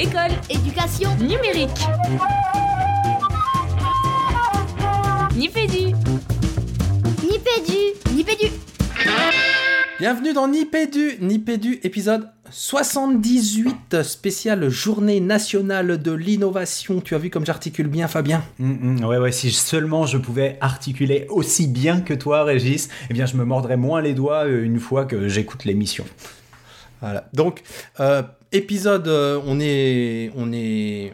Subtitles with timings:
[0.00, 0.30] École.
[0.48, 1.10] Éducation.
[1.16, 1.70] Numérique.
[5.34, 5.92] Nipédu.
[7.24, 8.14] Nipédu.
[8.14, 8.52] Nipédu.
[9.98, 17.00] Bienvenue dans Nipédu, Nipédu épisode 78 spécial journée nationale de l'innovation.
[17.00, 18.44] Tu as vu comme j'articule bien Fabien?
[18.60, 23.14] Mm, mm, ouais, ouais, si seulement je pouvais articuler aussi bien que toi, Régis, eh
[23.14, 26.04] bien je me mordrais moins les doigts euh, une fois que j'écoute l'émission.
[27.00, 27.28] Voilà.
[27.32, 27.62] Donc
[27.98, 31.12] euh, épisode, euh, on est, on est,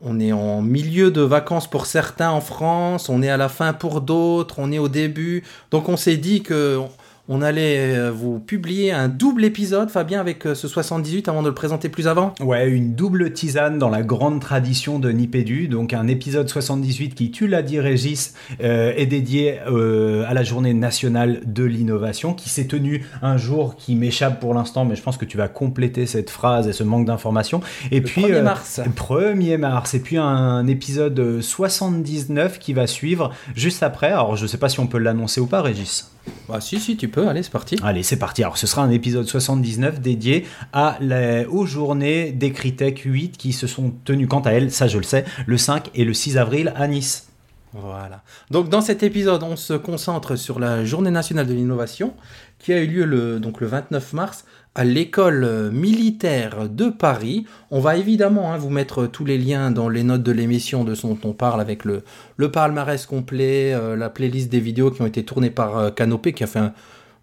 [0.00, 3.72] on est en milieu de vacances pour certains en France, on est à la fin
[3.72, 5.42] pour d'autres, on est au début.
[5.70, 6.80] Donc on s'est dit que
[7.28, 11.48] on allait euh, vous publier un double épisode, Fabien, avec euh, ce 78 avant de
[11.48, 12.34] le présenter plus avant?
[12.40, 15.68] Ouais, une double tisane dans la grande tradition de Nipédu.
[15.68, 20.42] Donc un épisode 78 qui, tu l'as dit Régis, euh, est dédié euh, à la
[20.42, 25.02] journée nationale de l'innovation qui s'est tenue un jour qui m'échappe pour l'instant, mais je
[25.02, 27.60] pense que tu vas compléter cette phrase et ce manque d'informations.
[27.90, 28.80] Et Le puis 1er euh, mars.
[28.96, 29.94] 1er mars.
[29.94, 34.08] Et puis un épisode euh, 79 qui va suivre juste après.
[34.08, 36.10] Alors je sais pas si on peut l'annoncer ou pas, Régis.
[36.48, 37.76] Bah si, si, tu peux, allez, c'est parti.
[37.82, 38.42] Allez, c'est parti.
[38.42, 43.52] Alors, ce sera un épisode 79 dédié à la- aux journées des Critech 8 qui
[43.52, 46.36] se sont tenues, quant à elles, ça je le sais, le 5 et le 6
[46.36, 47.28] avril à Nice.
[47.72, 48.22] Voilà.
[48.50, 52.14] Donc dans cet épisode, on se concentre sur la Journée nationale de l'innovation
[52.58, 54.44] qui a eu lieu le, donc le 29 mars
[54.74, 57.46] à l'école euh, militaire de Paris.
[57.70, 60.94] On va évidemment hein, vous mettre tous les liens dans les notes de l'émission de
[60.94, 62.02] ce dont on parle avec le,
[62.50, 66.42] palmarès complet, euh, la playlist des vidéos qui ont été tournées par euh, Canopé qui
[66.42, 66.72] a fait un,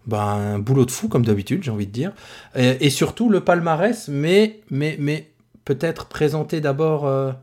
[0.06, 2.12] bah, un boulot de fou comme d'habitude, j'ai envie de dire.
[2.56, 4.60] Et, surtout le palmarès, mais,
[5.64, 7.34] peut-être présenter d'abord...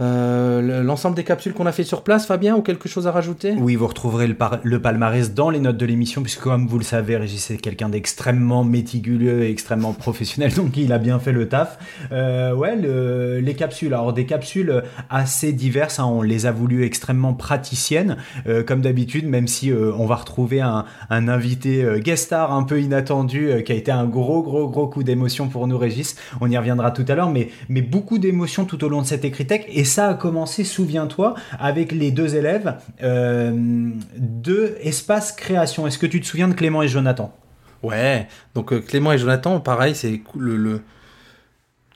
[0.00, 3.54] euh, l'ensemble des capsules qu'on a fait sur place, Fabien, ou quelque chose à rajouter?
[3.58, 7.16] Oui, vous retrouverez le, palmarès dans les notes de l'émission, puisque comme vous le savez,
[7.16, 11.78] Régis est quelqu'un d'extrêmement méticuleux et extrêmement professionnel, donc il a bien fait le taf.
[12.12, 16.84] Euh, ouais, le- les capsules, alors des capsules assez diverses, hein, on les a voulu
[16.84, 22.62] extrêmement praticiennes, euh, comme d'habitude, même si on va retrouver un, invité guest star un
[22.62, 26.16] peu inattendu, qui a été un gros, gros, gros coup d'émotion pour nous, Régis.
[26.40, 27.50] On y reviendra tout à l'heure, mais,
[27.82, 32.34] beaucoup d'émotions tout au long de cette écritech, ça a commencé, souviens-toi, avec les deux
[32.36, 35.86] élèves euh, de Espace Création.
[35.86, 37.34] Est-ce que tu te souviens de Clément et Jonathan?
[37.82, 40.82] Ouais, donc euh, Clément et Jonathan, pareil, c'est le,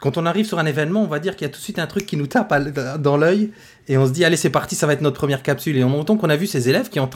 [0.00, 1.78] Quand on arrive sur un événement, on va dire qu'il y a tout de suite
[1.78, 2.52] un truc qui nous tape
[2.98, 3.52] dans l'œil
[3.86, 5.76] et on se dit allez c'est parti, ça va être notre première capsule.
[5.76, 7.08] Et on entend qu'on a vu ces élèves qui, en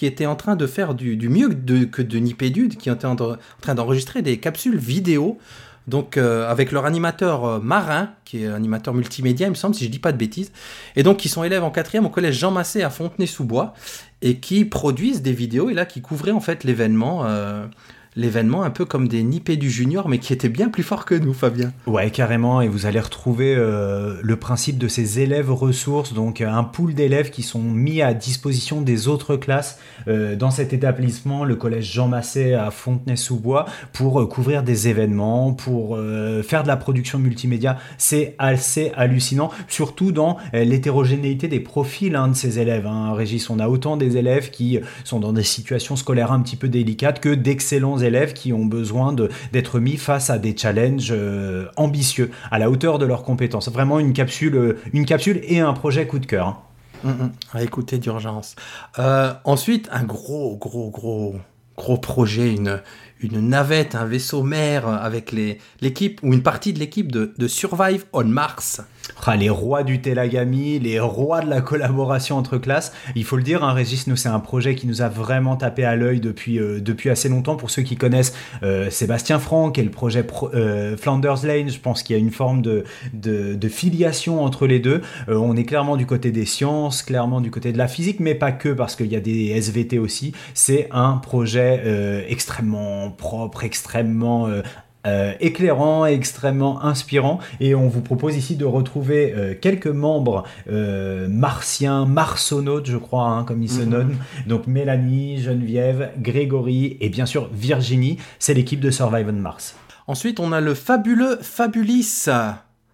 [0.00, 3.16] étaient en train de faire du, mieux que de, que de Nipédude, qui étaient en,
[3.16, 5.38] en train d'enregistrer des capsules vidéo.
[5.86, 9.84] Donc euh, avec leur animateur euh, Marin, qui est animateur multimédia, il me semble, si
[9.84, 10.52] je dis pas de bêtises,
[10.96, 13.74] et donc qui sont élèves en quatrième au collège Jean Massé à Fontenay-sous-Bois,
[14.20, 17.66] et qui produisent des vidéos, et là qui couvraient en fait l'événement, euh,
[18.14, 21.14] l'événement un peu comme des nippés du junior, mais qui étaient bien plus forts que
[21.14, 21.72] nous, Fabien.
[21.86, 26.48] Ouais, carrément, et vous allez retrouver euh, le principe de ces élèves ressources, donc euh,
[26.48, 29.78] un pool d'élèves qui sont mis à disposition des autres classes
[30.08, 35.98] euh, dans cet établissement, le collège Jean Massé à Fontenay-sous-Bois, pour couvrir des événements, pour
[36.44, 37.78] faire de la production multimédia.
[37.98, 42.86] C'est assez hallucinant, surtout dans l'hétérogénéité des profils hein, de ces élèves.
[42.86, 43.14] Hein.
[43.14, 46.68] Régis, on a autant des élèves qui sont dans des situations scolaires un petit peu
[46.68, 49.14] délicates que d'excellents élèves qui ont besoin
[49.52, 53.68] d'être mis face à des challenges euh, ambitieux, à la hauteur de leurs compétences.
[53.70, 56.46] Vraiment une capsule, euh, une capsule et un projet coup de cœur.
[56.46, 56.58] hein.
[57.04, 58.54] Mm, mm, à écouter d'urgence.
[58.98, 61.34] Euh, ensuite, un gros, gros, gros,
[61.76, 62.80] gros projet, une,
[63.22, 65.32] une navette, un vaisseau mère avec
[65.80, 68.82] l'équipe ou une partie de l'équipe de, Survive on Mars.
[69.26, 72.92] Ah, les rois du Telagami, les rois de la collaboration entre classes.
[73.14, 75.96] Il faut le dire, hein, Régis, c'est un projet qui nous a vraiment tapé à
[75.96, 77.56] l'œil depuis, euh, depuis assez longtemps.
[77.56, 81.78] Pour ceux qui connaissent euh, Sébastien Franck et le projet Pro- euh, Flanders Lane, je
[81.78, 85.02] pense qu'il y a une forme de, de, filiation entre les deux.
[85.28, 88.52] On est clairement du côté des sciences, clairement du côté de la physique, mais pas
[88.52, 90.32] que, parce qu'il y a des SVT aussi.
[90.54, 94.62] C'est un projet extrêmement propre, extrêmement euh,
[95.06, 97.40] euh, éclairant et extrêmement inspirant.
[97.58, 103.26] Et on vous propose ici de retrouver euh, quelques membres euh, martiens, marsonautes, je crois,
[103.26, 103.88] hein, comme ils se Mhm.
[103.88, 104.16] nomment.
[104.46, 108.18] Donc Mélanie, Geneviève, Grégory et bien sûr Virginie.
[108.38, 109.74] C'est l'équipe de Survive on Mars.
[110.06, 112.26] Ensuite, on a le fabuleux Fabulis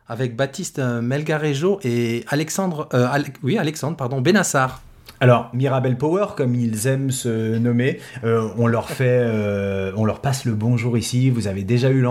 [0.08, 4.80] avec Baptiste Melgarejo et Alexandre, Ale- oui, Alexandre, pardon, Benassar.
[5.20, 10.20] Alors, Mirabel Power, comme ils aiment se nommer, euh, on leur fait, euh, on leur
[10.20, 11.28] passe le bonjour ici.
[11.28, 12.04] Vous avez déjà eu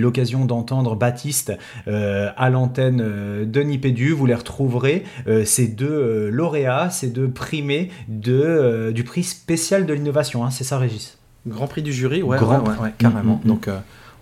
[0.00, 1.52] l'occasion d'entendre Baptiste
[1.88, 2.98] euh, à l'antenne
[3.44, 4.12] de Nipédu.
[4.12, 5.02] Vous les retrouverez,
[5.44, 10.44] ces deux lauréats, ces deux primés de, du prix spécial de l'innovation.
[10.44, 10.50] hein.
[10.50, 11.18] C'est ça, Régis?
[11.48, 12.82] Grand prix du jury, ouais, Grand ouais, ouais, prix.
[12.84, 13.40] ouais, carrément.
[13.44, 13.48] Mm, mm, mm.
[13.48, 13.68] Donc,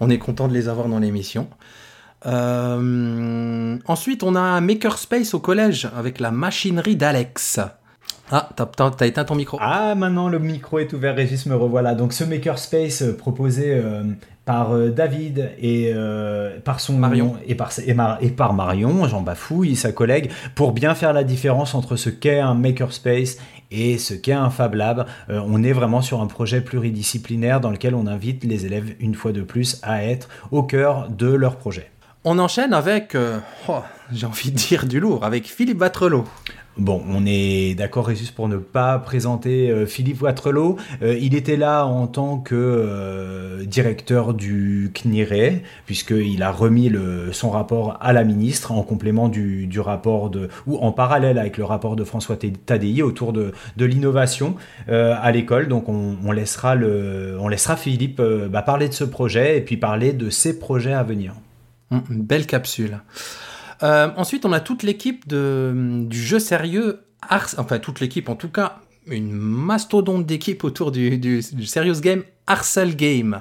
[0.00, 1.48] on est content de les avoir dans l'émission.
[2.24, 7.60] Ensuite, on a un makerspace au collège avec la machinerie d'Alex.
[8.34, 9.58] Ah, t'as, t'as éteint ton micro.
[9.60, 11.94] Ah, maintenant le micro est ouvert, Régis, me revoilà.
[11.94, 14.04] Donc ce makerspace euh, proposé euh,
[14.46, 17.36] par euh, David et euh, par son Marion.
[17.46, 21.24] et par et, Mar- et par Marion, Jean Bafouille, sa collègue, pour bien faire la
[21.24, 23.36] différence entre ce qu'est un makerspace
[23.70, 25.06] et ce qu'est un Fab Lab.
[25.28, 29.32] On est vraiment sur un projet pluridisciplinaire dans lequel on invite les élèves une fois
[29.32, 31.90] de plus à être au cœur de leur projet.
[32.24, 33.16] On enchaîne avec,
[33.68, 33.80] oh,
[34.12, 36.24] j'ai envie de dire du lourd, avec Philippe Vatrelot.
[36.78, 40.78] Bon, on est d'accord, Régis, pour ne pas présenter euh, Philippe Watrelot.
[41.02, 46.90] Euh, il était là en tant que euh, directeur du CNIRE, puisqu'il a remis
[47.32, 51.64] son rapport à la ministre en complément du, rapport de, ou en parallèle avec le
[51.64, 54.56] rapport de François Tadei autour de, de l'innovation
[54.88, 55.68] à l'école.
[55.68, 60.12] Donc, on, laissera, le, on laissera Philippe bah, parler de ce projet et puis parler
[60.12, 61.34] de ses projets à venir.
[61.90, 62.98] Hum, Une belle capsule.
[63.82, 68.48] Euh, ensuite, on a toute l'équipe du jeu sérieux, Ars, enfin toute l'équipe en tout
[68.50, 68.76] cas,
[69.06, 73.40] une mastodonte d'équipe autour du, du- du serious game Arcel Game,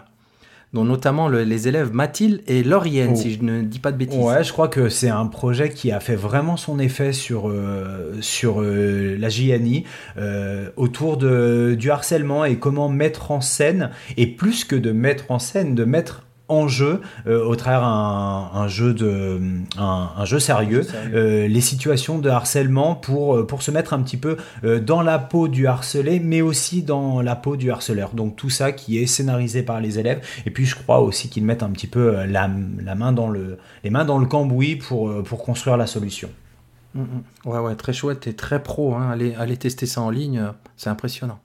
[0.74, 3.16] dont notamment le- les élèves Mathilde et Laurienne, Oh.
[3.16, 4.18] si je ne dis pas de bêtises.
[4.18, 8.16] Ouais, je crois que c'est un projet qui a fait vraiment son effet sur, euh,
[8.22, 9.84] sur euh, la JNI
[10.18, 15.26] euh, autour de, du harcèlement et comment mettre en scène, et plus que de mettre
[15.30, 19.40] en scène, de mettre en jeu, euh, au travers un, un jeu de
[19.78, 21.12] un, un jeu sérieux, Sérieux.
[21.16, 24.38] euh, les situations de harcèlement pour, euh, pour se mettre un petit peu
[24.86, 28.12] dans la peau du harcelé, mais aussi dans la peau du harceleur.
[28.14, 30.22] Donc tout ça qui est scénarisé par les élèves.
[30.46, 32.50] Et puis je crois aussi qu'ils mettent un petit peu la,
[32.84, 36.30] la main dans le, les mains dans le cambouis pour, pour construire la solution.
[36.96, 37.08] Hum,
[37.46, 37.52] hum.
[37.52, 38.96] Ouais, ouais, très chouette et très pro.
[38.96, 39.10] Hein.
[39.12, 40.44] Allez, allez tester ça en ligne,
[40.76, 41.40] c'est impressionnant.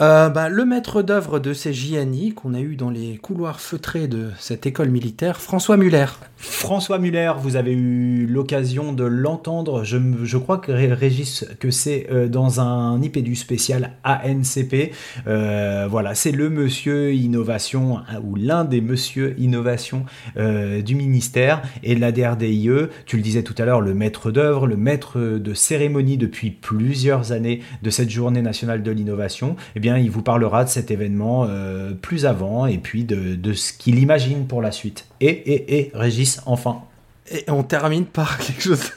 [0.00, 4.06] Euh, bah, le maître d'œuvre de ces JNI qu'on a eu dans les couloirs feutrés
[4.06, 6.06] de cette école militaire, François Muller.
[6.36, 9.82] François Muller, vous avez eu l'occasion de l'entendre.
[9.82, 14.92] Je, crois que Ré- Régis, que c'est euh, dans un IPDU spécial ANCP.
[15.26, 20.04] Euh, voilà, c'est le monsieur innovation hein, ou l'un des monsieur innovation
[20.36, 22.70] du ministère et de la DRDIE.
[23.06, 27.32] Tu le disais tout à l'heure, le maître d'œuvre, le maître de cérémonie depuis plusieurs
[27.32, 29.56] années de cette journée nationale de l'innovation.
[29.74, 33.98] Eh il vous parlera de cet événement euh, plus avant et puis de, ce qu'il
[33.98, 35.06] imagine pour la suite.
[35.20, 36.82] Et, et, et, Régis, enfin.
[37.30, 38.92] Et on termine par quelque chose.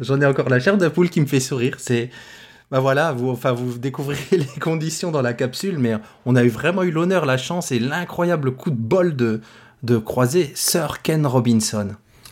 [0.00, 1.76] J'en ai encore la chair de poule qui me fait sourire.
[1.78, 2.10] C'est.
[2.70, 5.96] Bah voilà, vous, enfin, vous découvrirez les conditions dans la capsule, mais
[6.26, 10.50] on a eu vraiment eu l'honneur, la chance et l'incroyable coup de bol de croiser
[10.54, 11.90] Sir Ken Robinson.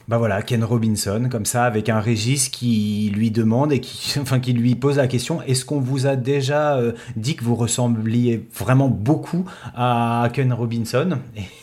[0.09, 4.41] Bah voilà, Ken Robinson, comme ça, avec un Régis qui lui demande et qui, enfin,
[4.41, 8.47] qui lui pose la question est-ce qu'on vous a déjà euh, dit que vous ressembliez
[8.57, 9.45] vraiment beaucoup
[9.75, 11.19] à Ken Robinson?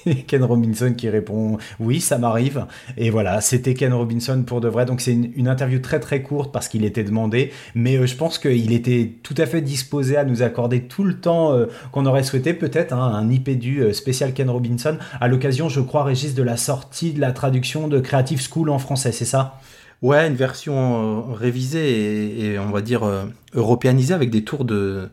[0.05, 2.65] Et Ken Robinson qui répond oui, ça m'arrive.
[2.97, 4.85] Et voilà, c'était Ken Robinson pour de vrai.
[4.85, 8.37] Donc c'est une, interview très très courte parce qu'il était demandé, mais euh, je pense
[8.37, 12.23] qu'il était tout à fait disposé à nous accorder tout le temps euh, qu'on aurait
[12.23, 16.43] souhaité, peut-être hein, un IPDU euh, spécial Ken Robinson, à l'occasion, je crois, Régis, de
[16.43, 19.59] la sortie de la traduction de Creative School en français, c'est ça?
[20.01, 25.09] Ouais, une version euh, révisée et, on va dire euh, européanisée avec des tours de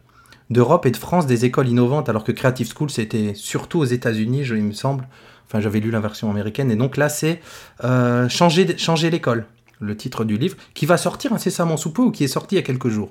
[0.49, 4.42] d'Europe et de France des écoles innovantes, alors que Creative School c'était surtout aux États-Unis,
[4.49, 5.09] il me semble.
[5.49, 7.40] Enfin, j'avais lu la version américaine et donc là c'est
[7.83, 9.47] euh, changer changer l'école,
[9.80, 12.59] le titre du livre, qui va sortir incessamment sous peu ou qui est sorti il
[12.59, 13.11] y a quelques jours.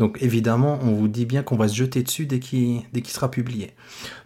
[0.00, 3.74] Donc évidemment, on vous dit bien qu'on va se jeter dessus dès qu'il sera publié.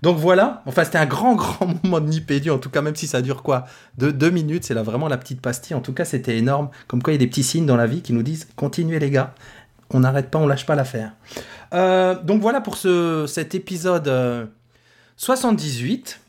[0.03, 3.09] Donc voilà, enfin c'était un grand grand moment de Nipédu, en tout cas même si
[3.09, 3.65] ça dure quoi?
[3.99, 5.75] De deux minutes, c'est là vraiment la petite pastille.
[5.75, 6.71] En tout cas, c'était énorme.
[6.87, 9.01] Comme quoi, il y a des petits signes dans la vie qui nous disent continuez
[9.01, 9.35] les gars,
[9.91, 11.11] on n'arrête pas, on lâche pas l'affaire.
[11.73, 14.47] Euh, donc voilà pour ce, cet épisode euh,
[15.17, 16.21] 78.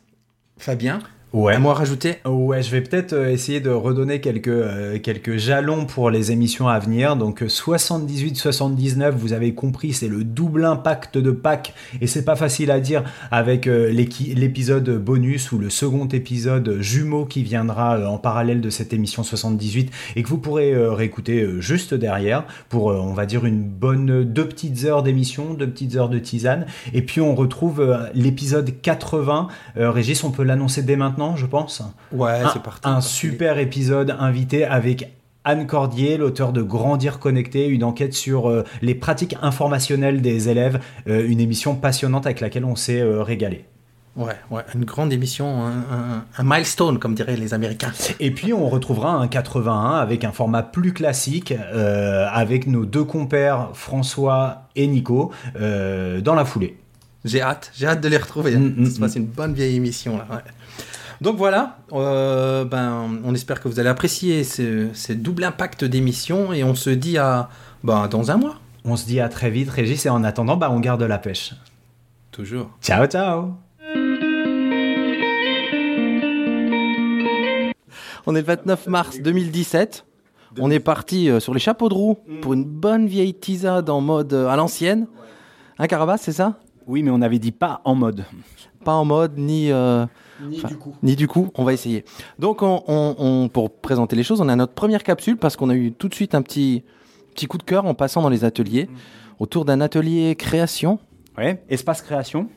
[0.58, 1.00] Fabien,
[1.36, 1.56] Ouais.
[1.56, 2.16] à moi rajouter?
[2.26, 6.70] Ouais, je vais peut-être euh, essayer de redonner quelques, euh, quelques jalons pour les émissions
[6.70, 7.18] à venir.
[7.18, 11.74] Donc 78-79, vous avez compris, c'est le double impact de Pâques.
[12.00, 17.26] Et c'est pas facile à dire avec euh, l'épisode bonus ou le second épisode jumeau
[17.26, 21.42] qui viendra euh, en parallèle de cette émission 78 et que vous pourrez euh, réécouter
[21.42, 25.68] euh, juste derrière pour, euh, on va dire, une bonne deux petites heures d'émission, deux
[25.70, 26.66] petites heures de tisane.
[26.94, 29.48] Et puis on retrouve euh, l'épisode 80.
[29.78, 31.82] Euh, Régis, on peut l'annoncer dès maintenant, je pense.
[32.12, 32.82] Ouais, c'est parti.
[32.88, 33.08] Un Parti.
[33.10, 35.12] super épisode invité avec
[35.44, 40.80] Anne Cordier, l'auteur de Grandir connecté, une enquête sur euh, les pratiques informationnelles des élèves,
[41.08, 43.66] euh, une émission passionnante avec laquelle on s'est euh, régalé.
[44.16, 47.92] Ouais, ouais, une grande émission, un, un- un milestone, comme diraient les Américains.
[48.22, 51.54] Et puis on retrouvera un 81 avec un format plus classique,
[52.32, 56.78] avec nos deux compères François et Nico dans la foulée.
[57.26, 58.56] J'ai hâte, j'ai hâte de les retrouver.
[58.56, 60.26] Mm, mm, Ça se passe une bonne vieille émission là.
[60.30, 60.38] ouais.
[61.22, 66.52] Donc voilà, euh, ben, on espère que vous allez apprécier ce, ce double impact d'émission
[66.52, 67.50] et on se dit à
[67.84, 68.56] ben, dans un mois.
[68.84, 71.54] On se dit à très vite, Régis, et en attendant, bah, on garde la pêche.
[72.32, 72.70] Toujours.
[72.82, 73.54] Ciao, ciao
[78.28, 80.06] On est le 29 mars 2017.
[80.60, 84.02] On est parti euh, sur les chapeaux de roue pour une bonne vieille tisade en
[84.02, 85.08] mode euh, à l'ancienne.
[85.78, 86.58] Un Carabas, c'est ça?
[86.88, 88.26] Oui, mais on avait dit pas en mode.
[88.84, 90.06] Pas en mode, ni, euh,
[90.42, 90.96] Ni du coup.
[91.02, 91.50] ni du coup.
[91.56, 92.06] On va essayer.
[92.38, 95.70] Donc, on, on- on- pour présenter les choses, on a notre première capsule parce qu'on
[95.70, 96.84] a eu tout de suite un petit,
[97.34, 98.88] petit coup de cœur en passant dans les ateliers
[99.40, 101.00] autour d'un atelier création.
[101.38, 102.48] Ouais, espace création.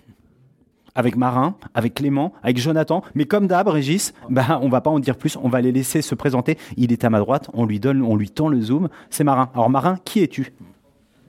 [0.94, 3.02] Avec Marin, avec Clément, avec Jonathan.
[3.14, 5.38] Mais comme d'hab, Régis, bah, on va pas en dire plus.
[5.42, 6.58] On va les laisser se présenter.
[6.76, 7.48] Il est à ma droite.
[7.54, 8.88] On lui donne, on lui tend le zoom.
[9.08, 9.48] C'est Marin.
[9.54, 10.52] Alors, Marin, qui es-tu?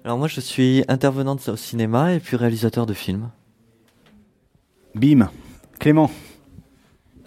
[0.09, 3.29] Alors moi je suis intervenant de- au cinéma et puis réalisateur de films.
[4.95, 5.29] Bim.
[5.79, 6.09] Clément.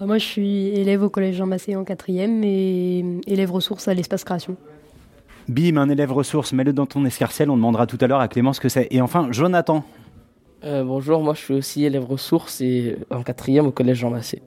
[0.00, 3.94] Bah, moi, je suis élève au collège Jean Massé en quatrième et élève ressource à
[3.94, 4.56] l'espace création.
[5.46, 6.52] Bim, un élève ressource.
[6.52, 7.50] Mets-le dans ton escarcelle.
[7.50, 8.88] On demandera tout à l'heure à Clément ce que c'est.
[8.90, 9.84] Et enfin, Jonathan.
[10.64, 14.42] Euh, bonjour, moi je suis aussi élève ressources et en quatrième au collège Jean Massé.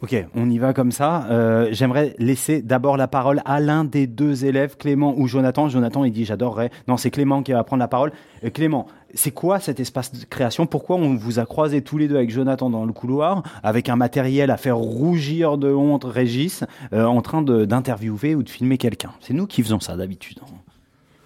[0.00, 1.26] Ok, on y va comme ça.
[1.28, 5.68] Euh, J'aimerais laisser d'abord la parole à l'un des deux élèves, Clément ou Jonathan.
[5.68, 6.70] Jonathan, il dit j'adorerais.
[6.86, 8.12] Non, c'est Clément qui va prendre la parole.
[8.44, 10.66] Euh, Clément, c'est quoi cet espace de création?
[10.66, 13.96] Pourquoi on vous a croisés tous les deux avec Jonathan dans le couloir, avec un
[13.96, 16.62] matériel à faire rougir de honte Régis,
[16.92, 19.10] euh, en train d'interviewer ou de filmer quelqu'un?
[19.20, 20.38] C'est nous qui faisons ça d'habitude.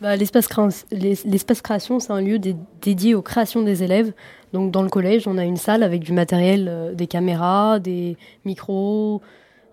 [0.00, 4.12] Bah, l'espace créa- l'es- l'espace création, c'est un lieu dé- dédié aux créations des élèves.
[4.53, 8.17] Donc, dans le collège, on a une salle avec du matériel, euh, des caméras, des
[8.45, 9.23] micros,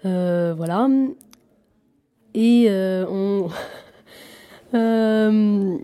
[0.06, 0.88] euh, voilà.
[2.34, 3.50] Et euh, on.
[4.76, 5.78] Euh,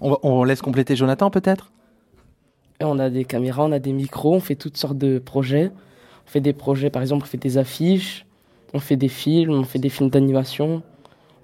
[0.00, 1.70] On, va- on laisse compléter Jonathan peut-être?
[2.80, 5.70] On a des caméras, on a des micros, on fait toutes sortes de projets.
[6.26, 8.26] On fait des projets, par exemple, on fait des affiches,
[8.72, 10.82] on fait des films, on fait des films d'animation.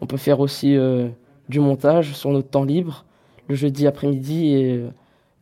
[0.01, 1.09] On peut faire aussi euh,
[1.49, 3.05] du montage sur notre temps libre,
[3.47, 4.89] le jeudi après-midi et euh,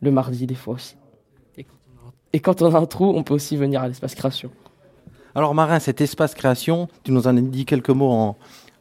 [0.01, 0.95] le mardi des fois aussi.
[1.57, 1.73] Et quand,
[2.03, 4.51] on a, et quand on a un trou, on peut aussi venir à l'espace création.
[5.35, 8.37] Alors Marin, cet espace création, tu nous en as dit quelques mots en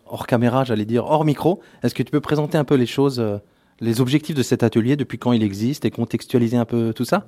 [0.06, 1.60] hors caméra, j'allais dire hors micro.
[1.82, 3.38] Est-ce que tu peux présenter un peu les choses, euh,
[3.80, 7.26] les objectifs de cet atelier, depuis quand il existe et contextualiser un peu tout ça?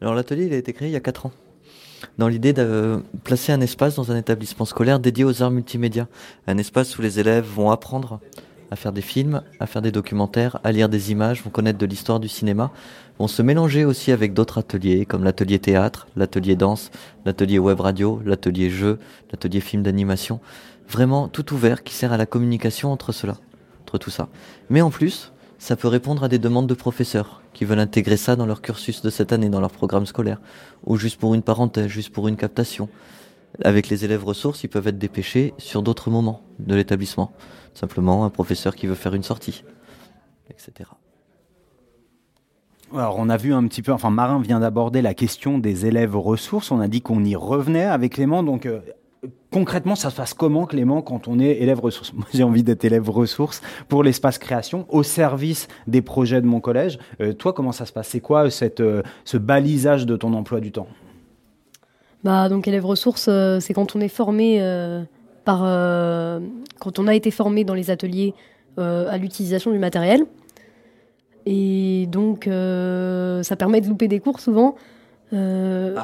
[0.00, 1.32] Alors l'atelier il a été créé il y a 4 ans
[2.18, 6.08] dans l'idée de placer un espace dans un établissement scolaire dédié aux arts multimédia.
[6.46, 8.20] Un espace où les élèves vont apprendre
[8.70, 11.86] à faire des films, à faire des documentaires, à lire des images, vont connaître de
[11.86, 12.70] l'histoire du cinéma,
[13.18, 16.90] vont se mélanger aussi avec d'autres ateliers comme l'atelier théâtre, l'atelier danse,
[17.24, 18.98] l'atelier web radio, l'atelier jeu,
[19.30, 20.40] l'atelier film d'animation.
[20.88, 23.36] Vraiment tout ouvert qui sert à la communication entre cela,
[23.82, 24.28] entre tout ça.
[24.70, 28.36] Mais en plus, ça peut répondre à des demandes de professeurs qui veulent intégrer ça
[28.36, 30.40] dans leur cursus de cette année, dans leur programme scolaire,
[30.84, 32.88] ou juste pour une parenthèse, juste pour une captation.
[33.64, 37.32] Avec les élèves ressources, ils peuvent être dépêchés sur d'autres moments de l'établissement.
[37.74, 39.64] Simplement un professeur qui veut faire une sortie,
[40.50, 40.90] etc.
[42.94, 46.16] Alors, on a vu un petit peu, enfin, Marin vient d'aborder la question des élèves
[46.16, 46.70] ressources.
[46.70, 48.44] On a dit qu'on y revenait avec Clément.
[48.44, 48.80] Donc, euh,
[49.50, 52.12] concrètement, ça se passe comment, Clément, quand on est élève ressources?
[52.14, 56.60] Moi, j'ai envie d'être élève ressources pour l'espace création, au service des projets de mon
[56.60, 56.98] collège.
[57.20, 58.08] Euh, toi, comment ça se passe?
[58.08, 60.86] C'est quoi cette, euh, ce balisage de ton emploi du temps?
[62.26, 65.04] Bah, donc, élève ressources, euh, c'est quand on est formé euh,
[65.44, 65.60] par.
[65.62, 66.40] euh,
[66.80, 68.34] quand on a été formé dans les ateliers
[68.78, 70.26] à l'utilisation du matériel.
[71.46, 74.74] Et donc, ça permet de louper des cours souvent.
[75.32, 75.96] Euh,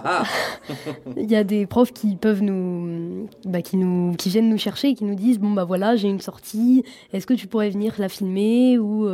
[1.17, 4.91] Il y a des profs qui peuvent nous, bah, qui nous, qui viennent nous chercher
[4.91, 7.95] et qui nous disent bon bah voilà j'ai une sortie, est-ce que tu pourrais venir
[7.99, 9.07] la filmer ou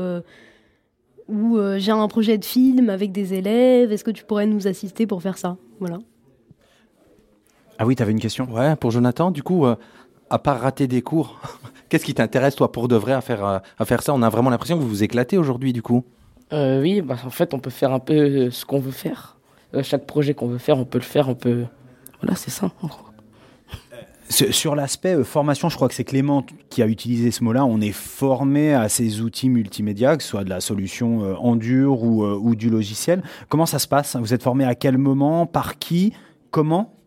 [1.28, 5.06] ou j'ai un projet de film avec des élèves, est-ce que tu pourrais nous assister
[5.06, 5.98] pour faire ça, voilà.
[7.78, 9.76] Ah oui, tu avais une question Ouais, pour Jonathan, du coup, euh,
[10.30, 11.40] à part rater des cours,
[11.88, 14.12] qu'est-ce qui t'intéresse toi pour de vrai à faire, euh, à faire ça?
[14.14, 16.04] On a vraiment l'impression que vous vous éclatez aujourd'hui, du coup.
[16.52, 19.36] Euh, oui, bah, en fait, on peut faire un peu euh, ce qu'on veut faire.
[19.74, 21.64] Euh, chaque projet qu'on veut faire, on peut le faire, on peut...
[22.20, 22.70] Voilà, c'est ça.
[22.82, 23.04] en gros.
[24.30, 27.64] Sur l'aspect euh, formation, je crois que c'est Clément qui a utilisé ce mot-là.
[27.64, 31.56] On est formé à ces outils multimédia, que ce soit de la solution euh, en
[31.56, 33.22] dur ou, euh, ou du logiciel.
[33.48, 34.16] Comment ça se passe?
[34.16, 35.46] Vous êtes formé à quel moment?
[35.46, 36.12] Par qui?
[36.50, 36.97] Comment?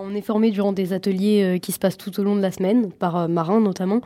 [0.00, 2.50] On est formé durant des ateliers euh, qui se passent tout au long de la
[2.50, 4.00] semaine, par euh, Marin notamment.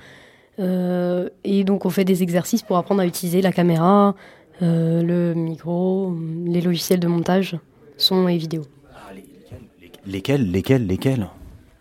[0.59, 4.15] Euh, et donc on fait des exercices pour apprendre à utiliser la caméra,
[4.63, 7.57] euh, le micro, les logiciels de montage,
[7.97, 8.63] son et vidéo.
[10.07, 11.29] Lesquels Lesquels Lesquels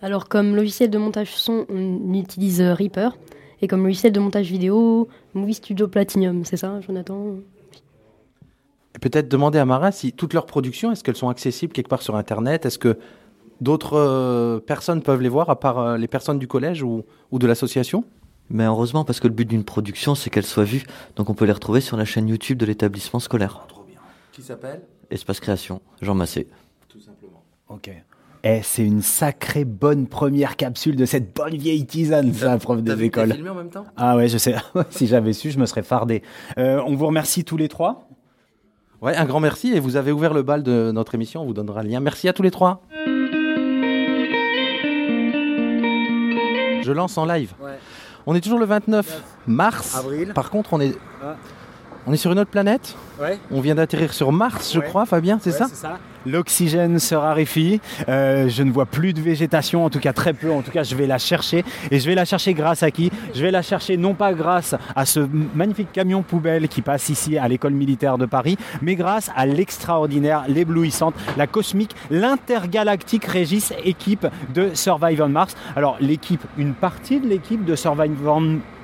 [0.01, 3.17] Alors comme logiciel de montage son, on utilise Reaper.
[3.61, 7.35] Et comme logiciel de montage vidéo, Movie Studio Platinum, c'est ça Jonathan?
[9.01, 12.15] Peut-être demander à Marin si toutes leurs productions, est-ce qu'elles sont accessibles quelque part sur
[12.15, 12.65] Internet?
[12.65, 12.97] Est-ce que
[13.61, 17.39] d'autres euh, personnes peuvent les voir à part euh, les personnes du collège ou, ou
[17.39, 18.03] de l'association?
[18.49, 20.83] Mais heureusement, parce que le but d'une production, c'est qu'elle soit vue.
[21.15, 23.67] Donc on peut les retrouver sur la chaîne YouTube de l'établissement scolaire.
[24.31, 24.81] Qui s'appelle?
[25.11, 26.47] Espace Création, Jean Massé.
[26.87, 27.43] Tout simplement.
[27.67, 27.91] Ok.
[28.43, 33.03] Eh, c'est une sacrée bonne première capsule de cette bonne vieille tisane, ça, prof des
[33.03, 33.33] écoles.
[33.33, 33.85] filmé en même temps?
[33.97, 34.55] Ah ouais, je sais.
[34.91, 36.23] si j'avais su, je me serais fardé.
[36.57, 38.07] Euh, on vous remercie tous les trois.
[39.01, 41.53] Ouais, un grand merci et vous avez ouvert le bal de notre émission, on vous
[41.53, 41.99] donnera le lien.
[41.99, 42.81] Merci à tous les trois.
[46.89, 47.53] Je lance en live.
[48.25, 49.95] On est toujours le 29 mars.
[49.95, 50.33] Avril.
[50.33, 51.35] Par contre, on est, Ah.
[52.09, 52.95] On est sur une autre planète.
[53.21, 53.37] Ouais.
[53.51, 54.85] On vient d'atterrir sur Mars, je Ouais.
[54.87, 55.67] crois, Fabien, c'est ça
[56.25, 57.79] L'oxygène se raréfie.
[58.09, 60.51] Euh, je ne vois plus de végétation, en tout cas très peu.
[60.51, 61.63] En tout cas, je vais la chercher.
[61.91, 64.75] Et je vais la chercher grâce à qui Je vais la chercher non pas grâce
[64.97, 65.21] à ce
[65.55, 70.43] magnifique camion poubelle qui passe ici à l'école militaire de Paris, mais grâce à l'extraordinaire,
[70.49, 75.55] l'éblouissante, la cosmique, l'intergalactique Régis équipe de Survive on Mars.
[75.77, 78.78] Alors l'équipe, une partie de l'équipe de Survive on Oh,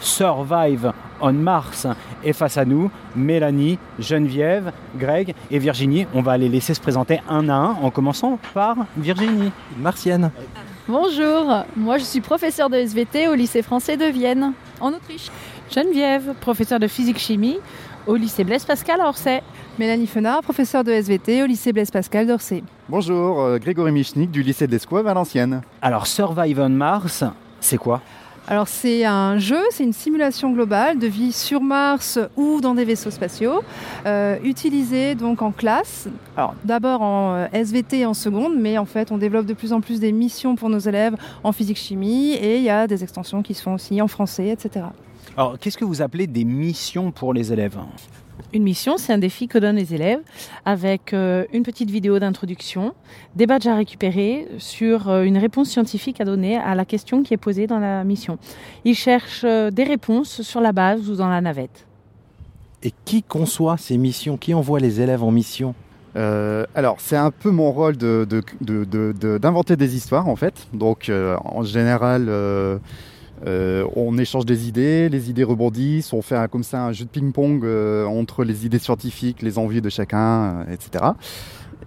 [0.00, 1.86] Survive on Mars
[2.24, 2.90] est face à nous.
[3.14, 6.06] Mélanie, Geneviève, Greg et Virginie.
[6.14, 9.50] On va les laisser se présenter un à un en commençant par Virginie.
[9.78, 10.30] Martienne.
[10.88, 15.30] Bonjour, moi je suis professeure de SVT au lycée français de Vienne, en Autriche.
[15.74, 17.58] Geneviève, professeure de physique-chimie
[18.06, 19.42] au lycée Blaise Pascal à Orsay.
[19.80, 22.62] Mélanie Fenard, professeure de SVT au lycée Blaise Pascal d'Orsay.
[22.88, 25.62] Bonjour, euh, Grégory Michnik du lycée de l'Escouave à Valenciennes.
[25.82, 27.24] Alors Survive on Mars,
[27.60, 28.00] c'est quoi?
[28.48, 32.84] Alors c'est un jeu, c'est une simulation globale de vie sur Mars ou dans des
[32.84, 33.64] vaisseaux spatiaux,
[34.06, 36.08] euh, utilisé donc en classe.
[36.36, 39.80] Alors d'abord en euh, SVT en seconde, mais en fait on développe de plus en
[39.80, 43.52] plus des missions pour nos élèves en physique-chimie et il y a des extensions qui
[43.52, 44.86] se font aussi en français, etc.
[45.36, 47.76] Alors qu'est-ce que vous appelez des missions pour les élèves?
[48.52, 50.20] Une mission, c'est un défi que donnent les élèves
[50.64, 52.94] avec euh, une petite vidéo d'introduction,
[53.34, 57.34] des badges à récupérer sur euh, une réponse scientifique à donner à la question qui
[57.34, 58.38] est posée dans la mission.
[58.84, 61.86] Ils cherchent euh, des réponses sur la base ou dans la navette.
[62.82, 64.36] Et qui conçoit ces missions?
[64.36, 65.74] Qui envoie les élèves en mission?
[66.14, 70.28] Euh, alors, c'est un peu mon rôle de- de- de- de- de- d'inventer des histoires,
[70.28, 70.66] en fait.
[70.72, 72.78] Donc, euh, en général, euh,
[73.46, 77.04] euh, on échange des idées, les idées rebondissent, on fait un- comme ça un jeu
[77.04, 81.04] de ping-pong euh, entre les idées scientifiques, les envies de chacun, euh, etc.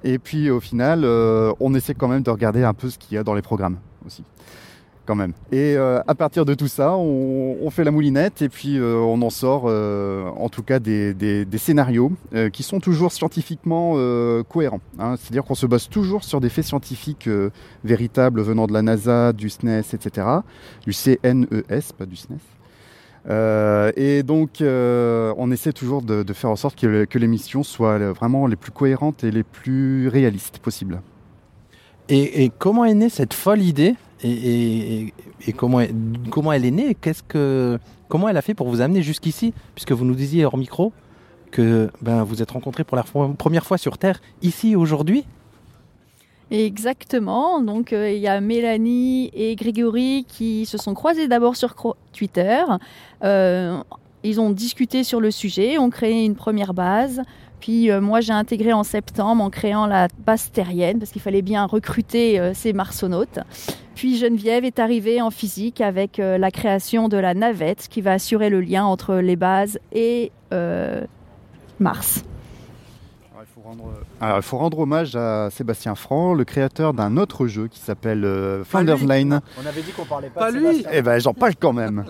[0.04, 3.18] Et puis, au final, on essaie quand même de regarder un peu ce qu'il y
[3.18, 4.24] a dans les programmes aussi.
[5.16, 5.34] Même.
[5.52, 9.22] Et euh, à partir de tout ça, on, fait la moulinette et puis euh, on
[9.22, 12.12] en sort, euh, en tout cas, des, scénarios
[12.54, 13.94] qui sont toujours scientifiquement
[14.44, 14.82] cohérents.
[15.00, 15.16] hein.
[15.18, 17.30] C'est-à-dire qu'on se base toujours sur des faits scientifiques
[17.84, 20.28] véritables venant de la NASA, du SNES, etc.
[20.86, 22.38] Du CNES, pas du SNES.
[23.30, 28.00] Euh, et donc, on essaie toujours de, faire en sorte que, que les missions soient
[28.00, 31.02] euh, vraiment les plus cohérentes et les plus réalistes possibles.
[32.12, 35.14] Et comment est née cette folle idée et,
[35.56, 36.96] comment, elle est née?
[36.96, 39.54] Qu'est-ce que, Comment elle a fait pour vous amener jusqu'ici?
[39.76, 40.92] Puisque vous nous disiez hors micro
[41.52, 45.26] que ben, vous êtes rencontrés pour la première fois sur Terre, ici, aujourd'hui?
[46.52, 51.76] Exactement, donc euh, il y a Mélanie et Grégory qui se sont croisés d'abord sur
[52.12, 52.64] Twitter.
[53.24, 53.78] Euh,
[54.24, 57.22] ils ont discuté sur le sujet, ont créé une première base.
[57.60, 61.42] Puis euh, moi j'ai intégré en septembre en créant la base terrienne parce qu'il fallait
[61.42, 63.40] bien recruter euh, ces marsonautes.
[63.96, 68.14] Puis Geneviève est arrivée en physique avec euh, la création de la navette qui va
[68.14, 70.32] assurer le lien entre les bases et
[71.80, 72.24] Mars.
[73.40, 77.48] Il faut rendre, alors, il faut rendre hommage à Sébastien Franc, le créateur d'un autre
[77.48, 79.08] jeu qui s'appelle euh, Founders lui.
[79.08, 79.40] Line.
[79.62, 80.66] On avait dit qu'on parlait Pas de lui.
[80.66, 80.90] Sébastien.
[80.94, 82.06] Eh ben, j'en parle quand même.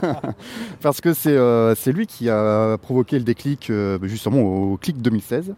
[0.80, 5.02] Parce que c'est euh, c'est lui qui a provoqué le déclic, euh, justement, au clic
[5.02, 5.54] 2016.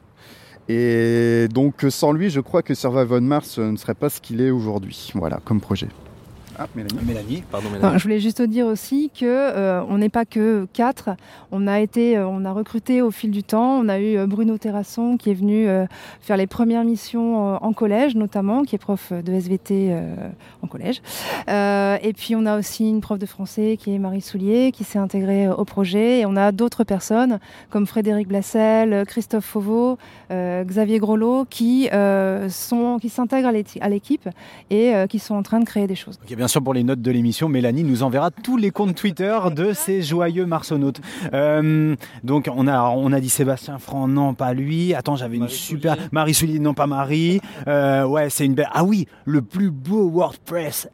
[0.69, 4.41] Et donc, sans lui, je crois que Survive on Mars ne serait pas ce qu'il
[4.41, 5.11] est aujourd'hui.
[5.15, 5.89] Voilà, comme projet.
[6.63, 6.99] Ah, Mélanie.
[7.07, 7.43] Mélanie.
[7.51, 11.09] Pardon, Enfin, je voulais juste dire aussi que euh, on n'est pas que quatre.
[11.53, 13.79] On a été, euh, on a recruté au fil du temps.
[13.79, 15.87] On a eu euh, Bruno Terrasson qui est venu euh,
[16.21, 20.15] faire les premières missions euh, en collège, notamment, qui est prof de SVT euh,
[20.61, 21.01] en collège.
[21.49, 24.85] Euh, et puis on a aussi une prof de français qui est Marie Soulier, qui
[24.85, 26.21] s'est intégrée euh, au projet.
[26.21, 27.39] Et on a d'autres personnes
[27.71, 29.97] comme Frédéric Blassel, Christophe Fauveau,
[30.31, 34.29] euh, Xavier Grolot, qui euh, sont, qui s'intègrent à l'équipe
[34.69, 36.19] et euh, qui sont en train de créer des choses.
[36.37, 39.73] Bien sûr, pour les notes de l'émission, Mélanie nous enverra tous les comptes Twitter de
[39.73, 41.01] ces joyeux marsonautes.
[41.33, 44.93] Euh, donc, on a, on a dit Sébastien Franc, non, pas lui.
[44.95, 45.97] Attends, j'avais une super.
[46.13, 47.41] Marie Soulier, non, pas Marie.
[47.69, 48.69] Euh, ouais, c'est une belle.
[48.73, 50.89] Ah oui, le plus beau WordPress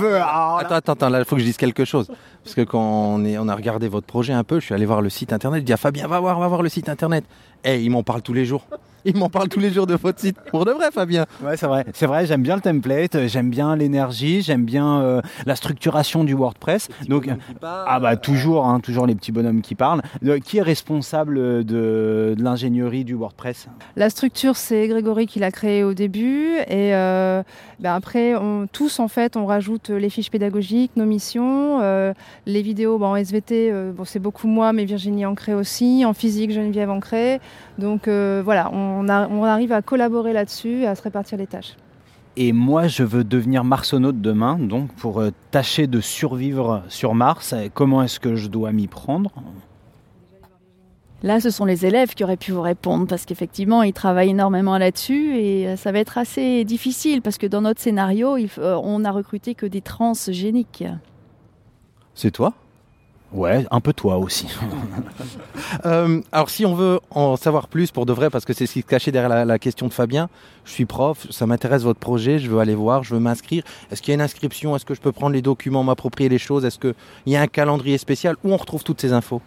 [0.00, 0.16] veut.
[0.16, 2.10] alors là- Attends, attends, attends, là, il faut que je dise quelque chose.
[2.42, 4.86] Parce que quand on, est, on a regardé votre projet un peu, je suis allé
[4.86, 5.60] voir le site internet.
[5.60, 7.24] Je dis à Fabien, va voir, va voir le site internet.
[7.64, 8.66] Eh, ils m'en parlent tous les jours.
[9.04, 10.36] Ils m'en parlent tous les jours de votre site.
[10.50, 11.26] Pour de vrai, Fabien.
[11.42, 11.84] Ouais, c'est vrai.
[11.94, 16.24] C'est vrai, j'aime bien le template, euh, j'aime bien l'énergie, j'aime bien euh, la structuration
[16.24, 16.88] du WordPress.
[17.08, 17.28] Donc,
[17.62, 20.02] ah bah toujours, hein, toujours les petits bonhommes qui parlent.
[20.24, 23.68] Euh, qui est responsable de, de l'ingénierie du WordPress?
[23.96, 26.56] La structure, c'est Grégory qui l'a créée au début.
[26.68, 27.42] Et euh,
[27.80, 32.12] ben après, on, tous, en fait, on rajoute les fiches pédagogiques, nos missions, euh,
[32.46, 36.04] les vidéos bon, en SVT, euh, bon, c'est beaucoup moi, mais Virginie en crée aussi.
[36.04, 37.40] En physique, Geneviève en crée.
[37.78, 41.46] Donc euh, voilà, on, a- on arrive à collaborer là-dessus et à se répartir les
[41.46, 41.76] tâches.
[42.36, 47.54] Et moi, je veux devenir marsonaute demain, donc pour euh, tâcher de survivre sur Mars.
[47.74, 49.32] Comment est-ce que je dois m'y prendre?
[51.24, 54.78] Là, ce sont les élèves qui auraient pu vous répondre parce qu'effectivement, ils travaillent énormément
[54.78, 59.04] là-dessus et euh, ça va être assez difficile parce que dans notre scénario, euh, on
[59.04, 60.84] a recruté que des transgéniques.
[62.14, 62.54] C'est toi?
[63.32, 64.48] Ouais, un peu toi aussi.
[65.84, 68.72] Euh, alors, si on veut en savoir plus pour de vrai, parce que c'est ce
[68.72, 70.30] qui se cachait derrière la, la question de Fabien,
[70.64, 73.64] je suis prof, ça m'intéresse votre projet, je veux aller voir, je veux m'inscrire.
[73.90, 74.74] Est-ce qu'il y a une inscription?
[74.74, 76.64] Est-ce que je peux prendre les documents, m'approprier les choses?
[76.64, 76.94] Est-ce qu'il
[77.26, 78.36] y a un calendrier spécial?
[78.44, 79.42] Où on retrouve toutes ces infos?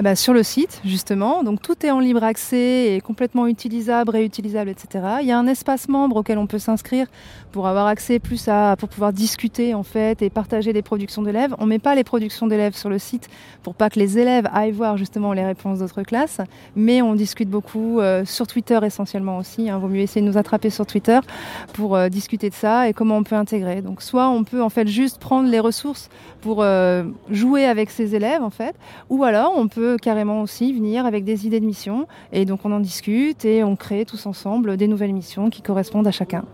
[0.00, 1.42] Ah bah, sur le site, justement.
[1.42, 5.04] Donc tout est en libre accès et complètement utilisable, réutilisable, etc.
[5.22, 7.08] Il y a un espace membre auquel on peut s'inscrire
[7.50, 11.52] pour avoir accès plus à, pour pouvoir discuter en fait et partager les productions d'élèves.
[11.58, 13.28] On met pas les productions d'élèves sur le site
[13.64, 16.40] pour pas que les élèves aillent voir justement les réponses d'autres classes,
[16.76, 19.68] mais on discute beaucoup euh, sur Twitter essentiellement aussi.
[19.68, 19.78] Hein.
[19.78, 21.18] Vaut mieux essayer de nous attraper sur Twitter
[21.72, 23.82] pour euh, discuter de ça et comment on peut intégrer.
[23.82, 26.08] Donc soit on peut en fait juste prendre les ressources
[26.40, 28.76] pour euh, jouer avec ses élèves en fait,
[29.10, 32.72] ou alors on peut carrément aussi venir avec des idées de missions et donc on
[32.72, 36.44] en discute et on crée tous ensemble des nouvelles missions qui correspondent à chacun.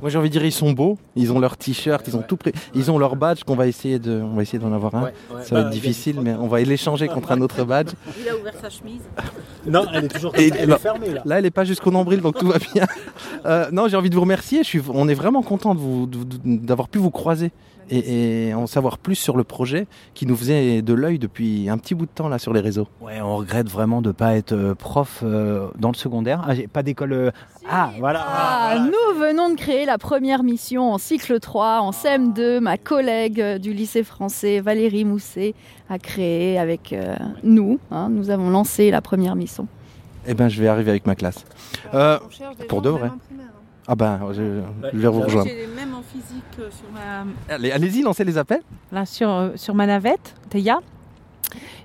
[0.00, 2.36] Moi j'ai envie de dire ils sont beaux, ils ont leur t-shirt, ils ont tout
[2.36, 5.10] prêt, ils ont leur badge qu'on va essayer de, on va essayer d'en avoir un.
[5.44, 7.90] Ça va être difficile, mais on va l'échanger contre un autre badge.
[8.20, 9.02] Il a ouvert sa chemise.
[9.64, 11.22] Non, elle est toujours elle est fermée là.
[11.24, 12.84] Là, elle est pas jusqu'au nombril, donc tout va bien.
[13.46, 14.64] Euh, non, j'ai envie de vous remercier.
[14.64, 16.08] Je suis, on est vraiment content de vous-
[16.44, 17.52] d'avoir pu vous croiser
[17.90, 21.78] et, et en savoir plus sur le projet qui nous faisait de l'œil depuis un
[21.78, 22.88] petit bout de temps là sur les réseaux.
[23.00, 26.42] Ouais, on regrette vraiment de pas être euh, prof euh, dans le secondaire.
[26.46, 27.12] Ah, j'ai pas d'école.
[27.12, 27.30] euh,
[27.68, 28.24] Ah, voilà.
[28.26, 32.60] Ah, nous venons de créer la première mission en cycle 3, en CM2.
[32.60, 35.54] Ma collègue du lycée français, Valérie Mousset,
[35.90, 37.78] a créé avec euh, nous.
[37.90, 39.66] hein, nous avons lancé la première mission.
[40.26, 41.44] Eh ben, je vais arriver avec ma classe.
[41.94, 42.18] Euh,
[42.68, 43.10] pour de vrai.
[43.88, 44.60] Ah ben, je,
[44.92, 45.48] je vais vous rejoindre.
[45.48, 47.24] J'ai les mêmes en physique euh, sur ma.
[47.52, 48.62] Allez, allez-y, lancez les appels.
[48.92, 50.78] Là, sur, euh, sur ma navette, Théa,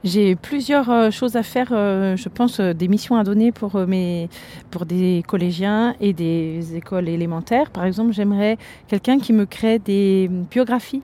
[0.04, 3.76] j'ai plusieurs euh, choses à faire, euh, je pense, euh, des missions à donner pour,
[3.76, 4.30] euh, mes,
[4.70, 7.72] pour des collégiens et des écoles élémentaires.
[7.72, 8.58] Par exemple, j'aimerais
[8.88, 11.02] quelqu'un qui me crée des biographies.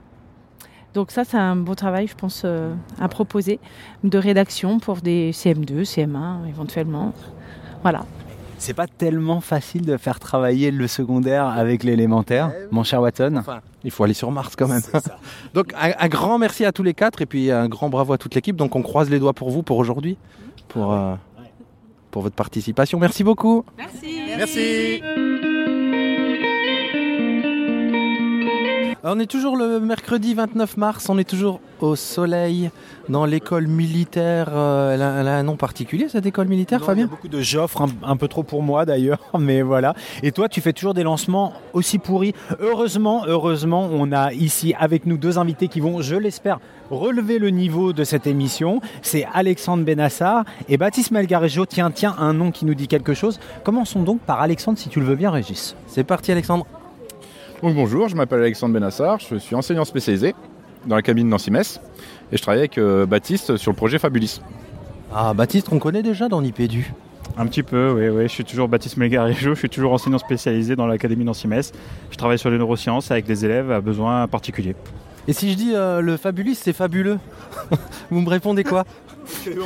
[0.93, 3.59] Donc ça, c'est un beau travail, je pense, euh, à proposer,
[4.03, 7.13] de rédaction pour des CM2, CM1 éventuellement.
[7.81, 8.05] Voilà.
[8.63, 13.35] C'est pas tellement facile de faire travailler le secondaire avec l'élémentaire, mon cher Watson.
[13.37, 14.81] Enfin, il faut aller sur Mars quand même.
[15.53, 18.17] Donc, un, un grand merci à tous les quatre et puis un grand bravo à
[18.17, 18.55] toute l'équipe.
[18.55, 20.17] Donc, on croise les doigts pour vous pour aujourd'hui,
[20.69, 21.15] pour, euh,
[22.09, 22.99] pour votre participation.
[22.99, 23.65] Merci beaucoup.
[23.77, 24.21] Merci.
[24.37, 25.52] Merci.
[29.05, 32.71] On est toujours le mercredi 29 mars, on est toujours au soleil
[33.09, 34.47] dans l'école militaire.
[34.53, 36.93] euh, elle, a, elle a un nom particulier cette école militaire, Non, il y a
[36.93, 39.93] Fabien beaucoup de j'offre, un, un peu trop pour moi d'ailleurs, mais voilà.
[40.21, 42.33] Et toi, tu fais toujours des lancements aussi pourris.
[42.61, 47.49] Heureusement, heureusement, on a ici avec nous deux invités qui vont, je l'espère, relever le
[47.49, 48.79] niveau de cette émission.
[49.01, 51.65] C'est Alexandre Benassar et Baptiste Melgarejo.
[51.65, 53.41] Tiens, tiens, un nom qui nous dit quelque chose.
[53.65, 55.75] Commençons donc par Alexandre, si tu le veux bien, Régis.
[55.87, 56.65] C'est parti Alexandre.
[57.63, 60.35] Donc bonjour, je m'appelle Alexandre Benassar, je suis enseignant spécialisé
[60.85, 61.79] dans la cabine Nancy-Metz
[62.29, 64.41] et je travaille avec euh, Baptiste sur le projet Fabulis.
[65.15, 66.91] Ah Baptiste, on connaît déjà dans l'IPDU.
[67.37, 68.23] Un petit peu, oui, oui.
[68.23, 71.71] Je suis toujours Baptiste Melgarejo, je suis toujours enseignant spécialisé dans l'Académie Nancy-Metz.
[72.11, 74.75] Je travaille sur les neurosciences avec des élèves à besoins particuliers.
[75.29, 77.17] Et si je dis euh, le Fabulis, c'est fabuleux
[78.11, 78.83] Vous me répondez quoi?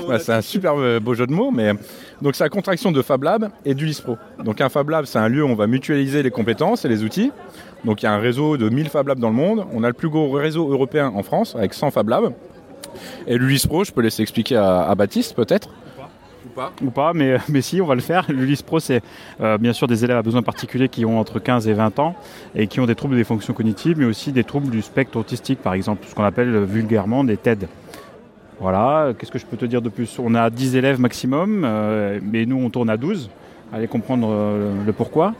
[0.07, 1.73] Bah, c'est un super euh, beau jeu de mots, mais
[2.21, 4.17] donc c'est la contraction de Fab Lab et du LISPRO.
[4.43, 7.03] Donc un Fab Lab, c'est un lieu où on va mutualiser les compétences et les
[7.03, 7.31] outils.
[7.85, 9.65] Donc il y a un réseau de 1000 Fab Labs dans le monde.
[9.73, 12.33] On a le plus gros réseau européen en France avec 100 Fab Labs.
[13.27, 15.69] Et l'ULISPRO, je peux laisser expliquer à, à Baptiste peut-être?
[16.45, 18.25] Ou pas Ou pas, mais, mais si, on va le faire.
[18.29, 19.01] L'ULIS Pro, c'est
[19.41, 22.15] euh, bien sûr des élèves à besoins particuliers qui ont entre 15 et 20 ans
[22.55, 25.61] et qui ont des troubles des fonctions cognitives, mais aussi des troubles du spectre autistique,
[25.61, 27.67] par exemple, ce qu'on appelle euh, vulgairement des TED.
[28.59, 30.17] Voilà, qu'est-ce que je peux te dire de plus?
[30.19, 33.29] On a 10 élèves maximum, euh, mais nous on tourne à 12.
[33.73, 35.33] Allez comprendre euh, le pourquoi.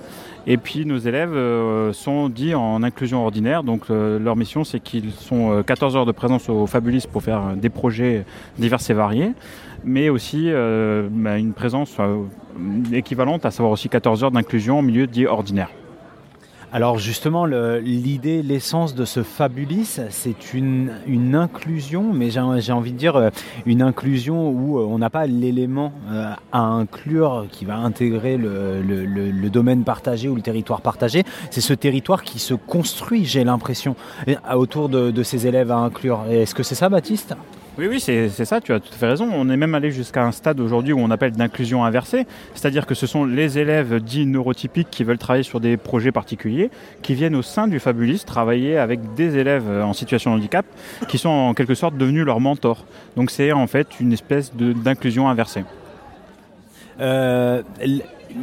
[0.47, 3.63] Et puis nos élèves euh, sont dits en inclusion ordinaire.
[3.63, 7.55] Donc leur mission, c'est qu'ils sont euh, 14 heures de présence au Fabulis pour faire
[7.55, 8.25] des projets
[8.57, 9.31] divers et variés,
[9.83, 11.97] mais aussi bah, une présence
[12.91, 15.69] équivalente, à savoir aussi 14 heures d'inclusion en milieu dit ordinaire.
[16.73, 20.91] Alors justement, l'idée, l'essence de ce Fabulis, c'est une,
[21.33, 23.29] inclusion, mais j'ai envie de dire euh,
[23.65, 29.49] une inclusion où euh, on n'a pas l'élément euh, à inclure qui va intégrer le,
[29.49, 31.23] domaine partagé ou le territoire partagé.
[31.51, 33.95] C'est ce territoire qui se construit, j'ai l'impression,
[34.53, 36.25] autour de, ces élèves à inclure.
[36.29, 37.33] Est-ce que c'est ça, Baptiste?
[37.77, 39.29] Oui, oui, c'est ça, tu as tout à fait raison.
[39.31, 42.95] On est même allé jusqu'à un stade aujourd'hui où on appelle d'inclusion inversée, c'est-à-dire que
[42.95, 46.71] ce sont les élèves dits neurotypiques qui veulent travailler sur des projets particuliers,
[47.03, 50.65] qui viennent au sein du Fabulis travailler avec des élèves en situation de handicap,
[51.07, 52.83] qui sont en quelque sorte devenus leurs mentors.
[53.15, 55.63] Donc c'est en fait une espèce d'inclusion inversée.
[56.99, 57.61] Euh,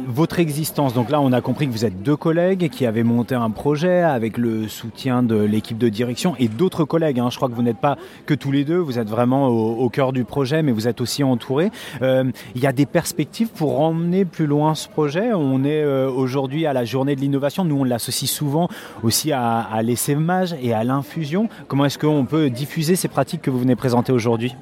[0.07, 3.35] votre existence, donc là on a compris que vous êtes deux collègues qui avaient monté
[3.35, 7.19] un projet avec le soutien de l'équipe de direction et d'autres collègues.
[7.19, 7.29] hein.
[7.29, 10.13] Je crois que vous n'êtes pas que tous les deux, vous êtes vraiment au, cœur
[10.13, 11.71] du projet, mais vous êtes aussi entourés.
[12.01, 15.33] Euh, Il y a des perspectives pour emmener plus loin ce projet?
[15.33, 17.63] On est euh, aujourd'hui à la journée de l'innovation.
[17.65, 18.67] Nous on l'associe souvent
[19.03, 21.49] aussi à, à l'essaimage et à l'infusion.
[21.67, 24.55] Comment est-ce qu'on peut diffuser ces pratiques que vous venez présenter aujourd'hui?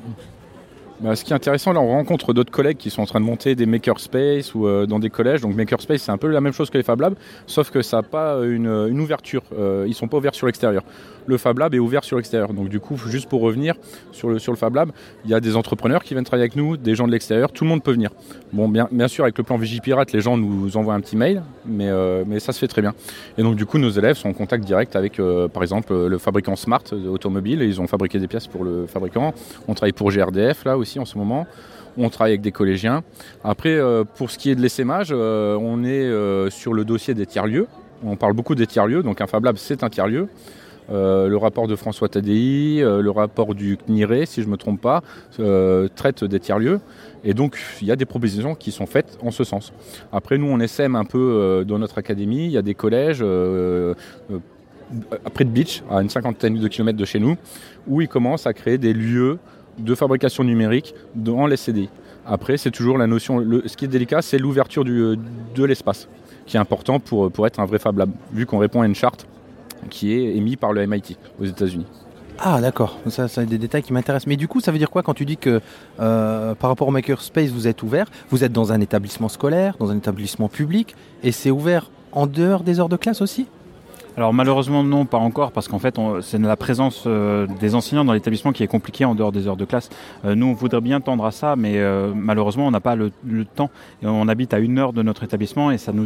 [1.04, 3.26] Bah, ce qui est intéressant, là, on rencontre d'autres collègues qui sont en train de
[3.26, 5.42] monter des makerspace ou euh, dans des collèges.
[5.42, 7.98] Donc, makerspace, c'est un peu la même chose que les Fab Labs, sauf que ça
[7.98, 9.44] n'a pas une, ouverture.
[9.54, 10.82] Euh, ils sont pas ouverts sur l'extérieur.
[11.26, 12.54] Le Fab Lab est ouvert sur l'extérieur.
[12.54, 13.76] Donc, du coup, juste pour revenir
[14.12, 14.92] sur le, sur Fab Lab,
[15.26, 17.52] il y a des entrepreneurs qui viennent travailler avec nous, des gens de l'extérieur.
[17.52, 18.12] Tout le monde peut venir.
[18.52, 21.90] Bon, bien, sûr, avec le plan Vigipirate, les gens nous envoient un petit mail, mais,
[21.90, 22.94] euh, mais ça se fait très bien.
[23.38, 26.18] Et donc, du coup, nos élèves sont en contact direct avec, euh, par exemple, le
[26.18, 27.62] fabricant Smart automobile.
[27.62, 29.34] Et ils ont fabriqué des pièces pour le fabricant.
[29.68, 31.48] On travaille pour GRDF, là aussi, en ce moment.
[31.98, 33.04] On travaille avec des collégiens.
[33.44, 37.14] Après, euh, pour ce qui est de l'essaimage, euh, on est euh, sur le dossier
[37.14, 37.68] des tiers-lieux.
[38.04, 40.28] On parle beaucoup des tiers-lieux, donc un Fab Lab, c'est un tiers-lieu.
[40.92, 44.58] Euh, le rapport de François Tadei, euh, le rapport du CNIRE, si je ne me
[44.58, 45.02] trompe pas,
[45.40, 46.80] euh, traite des tiers-lieux.
[47.24, 49.72] Et donc, il y a des propositions qui sont faites en ce sens.
[50.12, 52.46] Après, nous, on essaime un peu dans notre académie.
[52.46, 53.24] Il y a des collèges
[55.34, 57.38] près de Beach, à une cinquantaine de kilomètres de chez nous,
[57.88, 59.40] où ils commencent à créer des lieux
[59.80, 61.90] de fabrication numérique dans les CDI.
[62.26, 63.42] Après, c'est toujours la notion.
[63.66, 66.10] ce qui est délicat, c'est l'ouverture de l'espace,
[66.46, 68.96] qui est important pour, pour être un vrai Fab Lab, vu qu'on répond à une
[68.96, 69.26] charte
[69.90, 71.86] qui est émise par le MIT aux États-Unis.
[72.40, 74.28] Ah d'accord, ça, ça, des détails qui m'intéressent.
[74.28, 75.62] Mais du coup, ça veut dire quoi quand tu dis que
[76.00, 79.92] euh, par rapport au Makerspace, vous êtes ouvert Vous êtes dans un établissement scolaire, dans
[79.92, 83.48] un établissement public, et c'est ouvert en dehors des heures de classe aussi?
[84.16, 88.14] Alors malheureusement non, pas encore, parce qu'en fait c'est la présence euh, des enseignants dans
[88.14, 89.90] l'établissement qui est compliquée en dehors des heures de classe.
[90.24, 93.12] Euh, nous on voudrait bien tendre à ça, mais euh, malheureusement on n'a pas le,
[93.26, 93.72] le temps.
[94.04, 96.06] On habite à une heure de notre établissement et ça nous,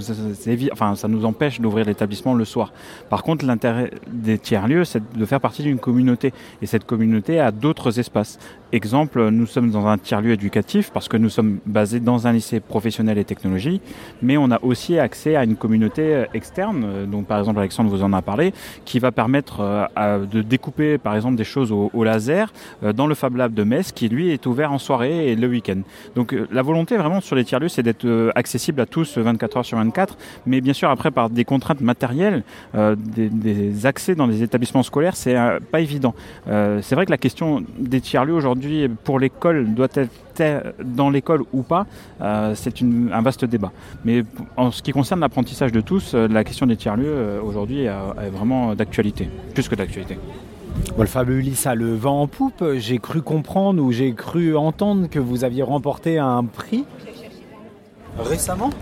[0.71, 2.71] enfin, ça nous empêche d'ouvrir l'établissement le soir.
[3.09, 7.51] Par contre l'intérêt des tiers-lieux c'est de faire partie d'une communauté et cette communauté a
[7.51, 8.39] d'autres espaces.
[8.73, 12.59] Exemple, nous sommes dans un tiers-lieu éducatif parce que nous sommes basés dans un lycée
[12.59, 13.79] professionnel et technologie,
[14.21, 17.89] mais on a aussi accès à une communauté euh, externe, euh, dont par exemple Alexandre
[17.89, 18.53] vous en a parlé,
[18.83, 22.51] qui va permettre euh, de découper par exemple des choses au, laser
[22.93, 25.81] dans le Fab Lab de Metz qui lui est ouvert en soirée et le week-end.
[26.15, 29.65] Donc la volonté vraiment sur les tiers-lieux c'est d'être accessible à tous euh, 24 heures
[29.65, 34.83] sur 24, mais bien sûr après par des contraintes matérielles, des, accès dans les établissements
[34.83, 35.37] scolaires c'est
[35.71, 36.13] pas évident.
[36.45, 38.56] C'est vrai que la question des tiers-lieux aujourd'hui
[39.03, 40.11] pour l'école doit être
[40.83, 41.85] dans l'école ou pas,
[42.21, 43.71] euh, c'est un vaste débat.
[44.05, 44.23] Mais
[44.55, 48.29] en ce qui concerne l'apprentissage de tous, euh, la question des tiers-lieux euh, aujourd'hui est,
[48.31, 50.17] vraiment d'actualité, plus que d'actualité.
[51.05, 52.63] Fabulis a le vent en poupe.
[52.77, 56.85] J'ai cru comprendre ou j'ai cru entendre que vous aviez remporté un prix
[58.19, 58.69] récemment.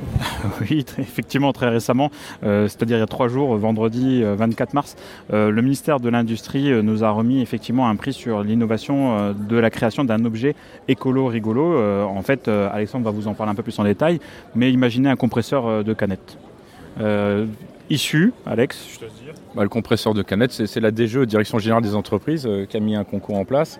[0.62, 2.12] Oui, très- effectivement, très récemment,
[2.43, 4.95] euh, c'est-à-dire il y a trois jours, vendredi euh, 24 mars,
[5.34, 9.34] euh, le ministère de l'Industrie euh, nous a remis effectivement un prix sur l'innovation euh,
[9.34, 10.56] de la création d'un objet
[10.88, 11.76] écolo rigolo.
[11.76, 14.19] Euh, en fait, euh, Alexandre va vous en parler un peu plus en détail,
[14.56, 16.38] mais imaginez un compresseur euh, de canette.
[17.02, 17.45] Euh,
[17.89, 19.34] issu, Alex, je te dire.
[19.56, 22.78] Bah, le compresseur de canette, c'est c'est la DGE, Direction Générale des Entreprises, euh, qui
[22.78, 23.80] a mis un concours en place.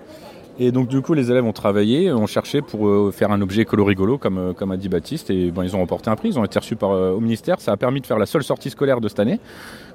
[0.58, 3.64] Et donc du coup, les élèves ont travaillé, ont cherché pour euh, faire un objet
[3.64, 6.30] écolo rigolo, comme, euh, comme a dit Baptiste, et bon, ils ont remporté un prix,
[6.30, 7.60] ils ont été reçus par, euh, au ministère.
[7.60, 9.42] Ça a permis de faire la seule sortie scolaire de cette année,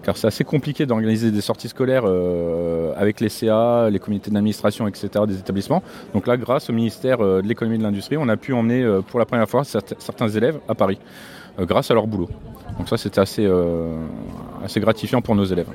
[0.03, 2.05] car c'est assez compliqué d'organiser des sorties scolaires
[2.97, 5.09] avec les CA, les comités d'administration, etc.
[5.27, 5.83] des établissements.
[6.15, 9.19] Donc là, grâce au ministère de l'économie et de l'industrie, on a pu emmener pour
[9.19, 10.99] la première fois certains élèves à Paris,
[11.59, 12.29] grâce à leur boulot.
[12.79, 15.69] Donc ça, c'était assez gratifiant pour nos élèves.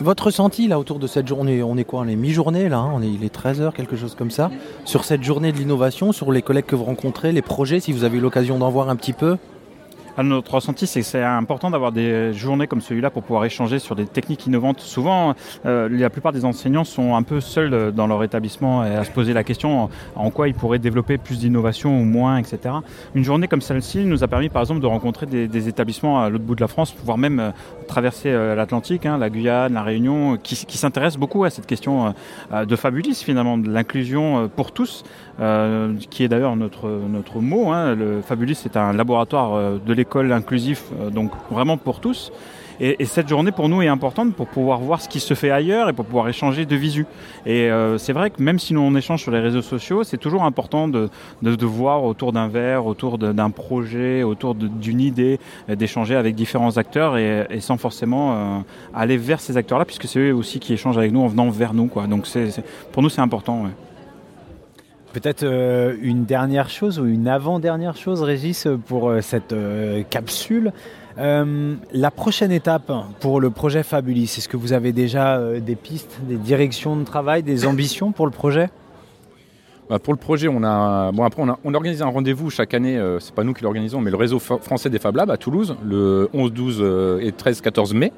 [0.00, 2.92] Votre ressenti là autour de cette journée, on est quoi On est mi-journée là, hein,
[2.94, 4.48] on est, il est 13h, quelque chose comme ça.
[4.84, 8.04] Sur cette journée de l'innovation, sur les collègues que vous rencontrez, les projets, si vous
[8.04, 9.38] avez eu l'occasion d'en voir un petit peu?
[10.18, 13.78] À notre ressenti, c'est que c'est important d'avoir des journées comme celui-là pour pouvoir échanger
[13.78, 14.80] sur des techniques innovantes.
[14.80, 19.04] Souvent, euh, la plupart des enseignants sont un peu seuls dans leur établissement et à
[19.04, 22.74] se poser la question en quoi ils pourraient développer plus d'innovation ou moins, etc.
[23.14, 26.42] Une journée comme celle-ci nous a permis, par exemple, de rencontrer des, établissements à l'autre
[26.42, 27.50] bout de la France, voire même euh,
[27.86, 32.12] traverser euh, l'Atlantique, hein, la Guyane, la Réunion, qui, s'intéressent beaucoup à cette question
[32.52, 35.04] euh, de Fabulis, finalement, de l'inclusion euh, pour tous,
[35.40, 37.70] euh, qui est d'ailleurs notre, notre mot.
[37.70, 37.94] Hein.
[37.94, 42.32] Le Fabulis, c'est un laboratoire euh, de l'école inclusif, euh, donc vraiment pour tous.
[42.80, 45.50] Et, et, cette journée pour nous est importante pour pouvoir voir ce qui se fait
[45.50, 47.06] ailleurs et pour pouvoir échanger de visu.
[47.44, 50.44] Et euh, c'est vrai que même si on échange sur les réseaux sociaux, c'est toujours
[50.44, 51.08] important de,
[51.42, 57.16] de, voir autour d'un verre, autour d'un projet, autour d'une idée, d'échanger avec différents acteurs
[57.16, 58.58] et, sans forcément euh,
[58.94, 61.74] aller vers ces acteurs-là, puisque c'est eux aussi qui échangent avec nous en venant vers
[61.74, 61.90] nous.
[62.08, 62.26] Donc
[62.92, 63.64] pour nous c'est important.
[65.12, 70.72] Peut-être euh, une dernière chose ou une avant-dernière chose, Régis, pour euh, cette euh, capsule.
[71.16, 76.36] La prochaine étape pour le projet Fabulis, est-ce que vous avez déjà des pistes, des
[76.36, 78.70] directions de travail, des ambitions pour le projet?
[79.90, 83.02] Bah pour le projet, on a bon après on, organise un rendez-vous chaque année.
[83.18, 86.28] C'est pas nous qui l'organisons, mais le réseau français des Fab Labs à Toulouse, le
[86.34, 88.12] 11, 12 euh, et 13, 14 mai.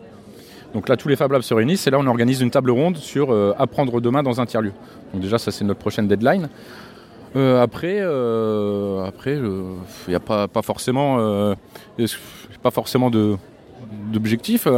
[0.75, 2.97] Donc là, tous les Fab Labs se réunissent et là, on organise une table ronde
[2.97, 4.73] sur euh, apprendre demain dans un tiers-lieu.
[5.13, 6.49] Donc déjà, ça c'est notre prochaine deadline.
[7.37, 11.55] Euh, après, euh, après, il n'y a pas, pas forcément,
[12.63, 13.37] pas forcément de.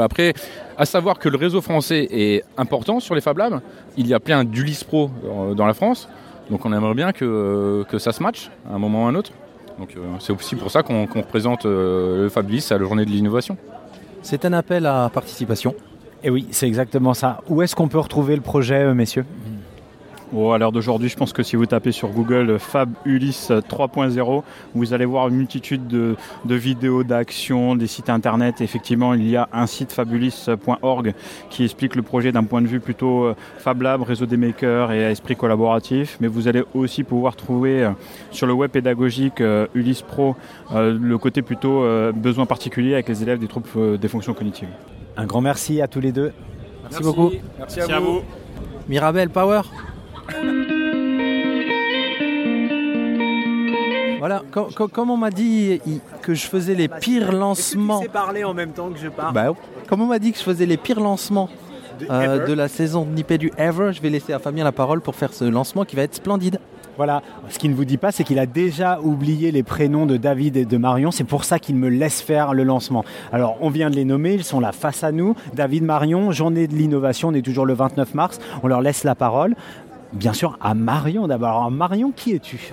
[0.00, 0.32] Après,
[0.78, 3.60] à savoir que le réseau français est important sur les Fab Labs.
[3.96, 5.10] Il y a plein d'Ulysse Pro
[5.56, 6.08] dans, la France.
[6.50, 9.14] Donc on aimerait bien que, que ça se matche à un moment ou à un
[9.14, 9.32] autre.
[9.78, 13.10] Donc c'est aussi pour ça qu'on qu présente euh, le Fabulis à la journée de
[13.10, 13.56] l'innovation.
[14.22, 15.74] C'est un appel à participation.
[16.24, 17.40] Et oui, c'est exactement ça.
[17.48, 19.24] Où est-ce qu'on peut retrouver le projet, euh, messieurs?
[20.34, 24.42] Oh, à l'heure d'aujourd'hui, je pense que si vous tapez sur Google Fab Ulysse 3.0,
[24.74, 26.16] vous allez voir une multitude de,
[26.46, 28.62] de vidéos d'actions, des sites internet.
[28.62, 31.12] Effectivement, il y a un site fabulis.org
[31.50, 35.02] qui explique le projet d'un point de vue plutôt Fab Lab, réseau des makers et
[35.02, 36.16] esprit collaboratif.
[36.20, 37.90] Mais vous allez aussi pouvoir trouver
[38.30, 39.42] sur le web pédagogique
[39.74, 40.34] Ulysse Pro
[40.72, 44.68] le côté plutôt besoin particulier avec les élèves des troubles des fonctions cognitives.
[45.18, 46.32] Un grand merci à tous les deux.
[46.84, 47.30] Merci, merci beaucoup.
[47.30, 47.92] Merci, merci à, vous.
[47.92, 48.22] à vous.
[48.88, 49.60] Mirabel Power.
[54.18, 55.80] Voilà, com com comme on m'a dit
[56.22, 57.98] que je faisais les pires lancements.
[57.98, 59.34] Tu sais parler en même temps que je parle.
[59.34, 59.52] Bah,
[59.88, 61.48] comme on m'a dit que je faisais les pires lancements
[61.98, 65.00] de, euh, de la saison de Nipédu Ever, je vais laisser à Fabien la parole
[65.00, 66.60] pour faire ce lancement qui va être splendide.
[66.96, 70.18] Voilà, ce qu'il ne vous dit pas, c'est qu'il a déjà oublié les prénoms de
[70.18, 71.10] David et de Marion.
[71.10, 73.04] C'est pour ça qu'il me laisse faire le lancement.
[73.32, 75.34] Alors, on vient de les nommer, ils sont là face à nous.
[75.54, 78.38] David, Marion, journée de l'innovation, on est toujours le 29 mars.
[78.62, 79.54] On leur laisse la parole.
[80.12, 81.50] Bien sûr, à Marion d'abord.
[81.50, 82.72] Alors, Marion, qui es-tu?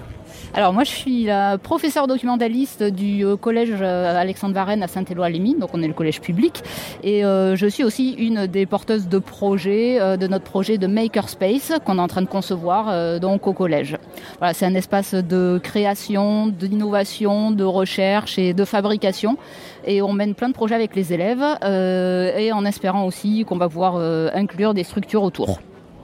[0.54, 5.82] Alors moi je suis la professeure documentaliste du collège Alexandre Varenne à Saint-Éloi-les-Mines, donc on
[5.82, 6.64] est le collège public,
[7.04, 10.88] et euh, je suis aussi une des porteuses de projets, euh, de notre projet de
[10.88, 13.98] Makerspace qu'on est en train de concevoir euh, donc au collège.
[14.40, 19.38] Voilà, c'est un espace de création, d'innovation, de recherche et de fabrication,
[19.86, 23.68] et on mène plein de projets avec les élèves, et en espérant aussi qu'on va
[23.68, 23.98] pouvoir
[24.34, 25.60] inclure des structures autour.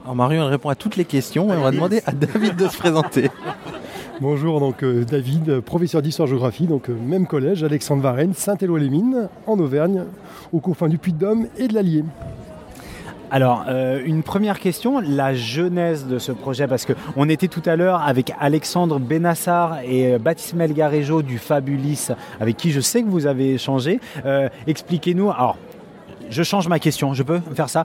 [0.06, 2.68] Alors Marion elle répond à toutes les questions, et on va demander à David de
[2.68, 3.28] se présenter.
[4.20, 10.04] Bonjour, donc euh, David, professeur d'histoire-géographie, donc euh, même collège, Alexandre Varenne, Saint-Éloi-les-Mines, en Auvergne,
[10.52, 12.04] aux confins du Puy-de-Dôme et de l'Allier.
[13.32, 17.74] Alors, euh, une première question, la genèse de ce projet, parce qu'on était tout à
[17.74, 23.26] l'heure avec Alexandre Benassar et Baptiste Melgarejo du Fabulis, avec qui je sais que vous
[23.26, 23.98] avez échangé.
[24.24, 25.56] Euh, Expliquez-nous, alors,
[26.30, 27.84] je change ma question, je peux faire ça?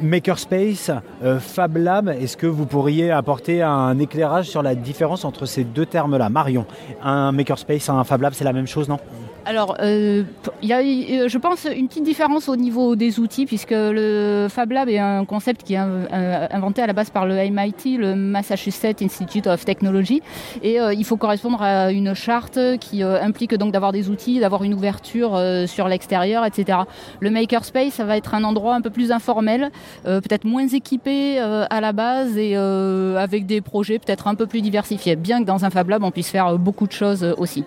[0.00, 0.90] Makerspace,
[1.22, 5.64] euh, Fab Lab, est-ce que vous pourriez apporter un éclairage sur la différence entre ces
[5.64, 6.28] deux termes-là?
[6.28, 6.66] Marion,
[7.02, 8.98] un Makerspace, un Fab Lab, c'est la même chose, non?
[9.44, 10.24] Alors, euh,
[10.62, 14.88] y a, je pense, une petite différence au niveau des outils, puisque le Fab Lab
[14.88, 19.46] est un concept qui est inventé à la base par le MIT, le Massachusetts Institute
[19.46, 20.22] of Technology,
[20.62, 24.40] et euh, il faut correspondre à une charte qui euh, implique donc d'avoir des outils,
[24.40, 26.80] d'avoir une ouverture euh, sur l'extérieur, etc.
[27.20, 29.70] Le Makerspace, ça va être un endroit un peu plus informel,
[30.06, 34.34] euh, peut-être moins équipé euh, à la base et euh, avec des projets peut-être un
[34.34, 37.24] peu plus diversifiés, bien que dans un Fab Lab, on puisse faire beaucoup de choses
[37.38, 37.64] aussi.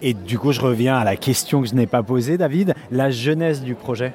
[0.00, 3.10] Et du coup, je reviens à la question que je n'ai pas posée, David, la
[3.10, 4.12] jeunesse du projet.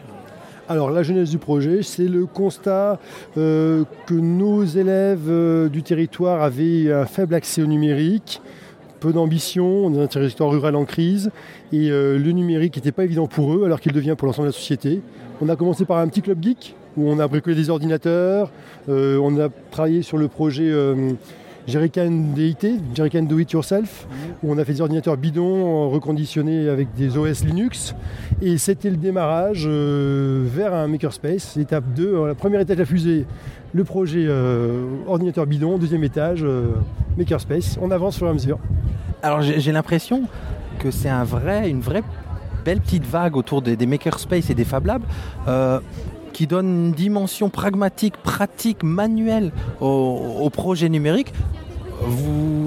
[0.70, 2.98] Alors la jeunesse du projet, c'est le constat
[3.38, 8.42] euh, que nos élèves euh, du territoire avaient un faible accès au numérique,
[9.02, 11.32] peu d'ambition, on est un territoire rural en crise,
[11.74, 14.54] et euh, le numérique n'était pas évident pour eux, alors qu'il devient pour l'ensemble de
[14.54, 15.02] la société.
[15.42, 18.52] On a commencé par un petit club geek, où on a bricolé des ordinateurs,
[18.88, 20.72] on a travaillé sur le projet
[21.68, 24.08] Jerrycan DIT, Jerrycan Do It Yourself,
[24.44, 27.96] où on a fait des ordinateurs bidons reconditionnés avec des OS Linux.
[28.42, 31.58] Et c'était le démarrage euh, vers un makerspace.
[31.58, 33.26] Étape 2, la première étape de la fusée,
[33.74, 36.74] le projet euh, ordinateur bidon, deuxième étage, euh,
[37.18, 37.78] makerspace.
[37.82, 38.60] On avance et à mesure.
[39.22, 40.24] Alors j'ai j'ai l'impression
[40.80, 42.04] que c'est un vrai, une vraie
[42.64, 45.04] belle petite vague autour des, des makerspace et des Fab Labs
[45.48, 45.80] euh,
[46.34, 51.32] qui donne une dimension pragmatique, pratique, manuelle au, projet numérique.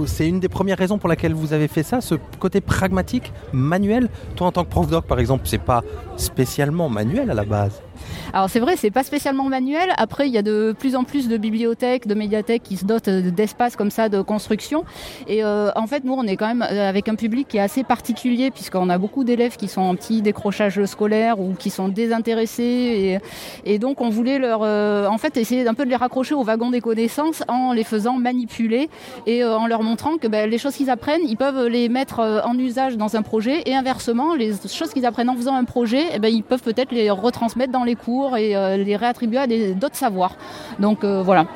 [0.06, 4.08] C'est une des premières raisons pour laquelle vous avez fait ça, ce côté pragmatique, manuel.
[4.36, 5.82] Toi, en tant que prof doc, par exemple, c'est pas
[6.16, 7.82] spécialement manuel à la base.
[8.32, 9.92] Alors c'est vrai, c'est pas spécialement manuel.
[9.96, 13.08] Après, il y a de plus en plus de bibliothèques, de médiathèques qui se dotent
[13.08, 14.84] d'espaces comme ça de construction.
[15.26, 17.60] Et euh, en fait, nous, on est quand même euh, avec un public qui est
[17.60, 21.88] assez particulier puisqu'on a beaucoup d'élèves qui sont en petit décrochage scolaire ou qui sont
[21.88, 23.18] désintéressés.
[23.64, 26.42] Et, donc, on voulait leur, euh, en fait, essayer d'un peu de les raccrocher au
[26.42, 28.88] wagon des connaissances en les faisant manipuler
[29.26, 32.58] et en leur montrant que ben, les choses qu'ils apprennent, ils peuvent les mettre en
[32.58, 36.18] usage dans un projet et inversement, les choses qu'ils apprennent en faisant un projet, eh
[36.18, 39.96] ben, ils peuvent peut-être les retransmettre dans les cours et euh, les réattribuer à d'autres
[39.96, 40.36] savoirs.
[40.78, 41.46] Donc euh, voilà.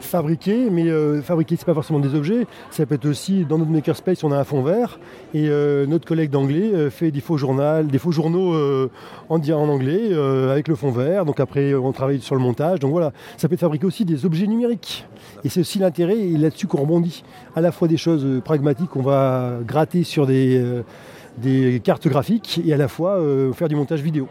[0.00, 3.70] fabriquer, mais euh, fabriquer c'est pas forcément des objets, ça peut être aussi dans notre
[3.70, 4.98] makerspace on a un fond vert
[5.34, 8.54] et euh, notre collègue d'anglais fait des faux journaux, des faux journaux
[9.28, 10.14] en, en anglais
[10.50, 13.54] avec le fond vert, donc après on travaille sur le montage, donc voilà, ça peut
[13.54, 15.06] être fabriquer aussi des objets numériques
[15.42, 17.24] et c'est aussi l'intérêt et là-dessus qu'on rebondit,
[17.56, 20.62] à la fois des choses pragmatiques qu'on va gratter sur des,
[21.82, 23.20] cartes graphiques et à la fois
[23.54, 24.28] faire du montage vidéo.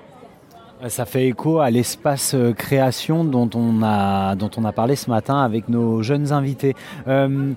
[0.87, 5.09] Ça fait écho à l'espace euh, création dont on, a, dont on a parlé ce
[5.09, 6.75] matin avec nos jeunes invités.
[7.07, 7.53] Euh,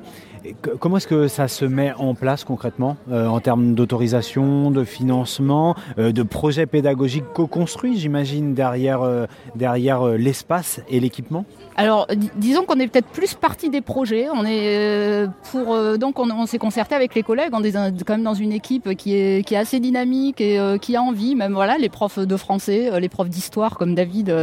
[0.78, 5.74] comment est-ce que ça se met en place concrètement euh, en termes d'autorisation, de financement,
[5.98, 11.44] euh, de projets pédagogiques co-construits, j'imagine, derrière, euh, derrière l'espace et l'équipement?
[11.76, 14.26] Alors, di- disons qu'on est peut-être plus partie des projets.
[14.32, 17.50] On est pour donc on, s'est concerté avec les collègues.
[17.52, 17.72] On est
[18.04, 21.34] quand même dans une équipe qui est qui est assez dynamique et qui a envie.
[21.34, 24.34] Même voilà, les profs de français, les profs d'histoire comme David,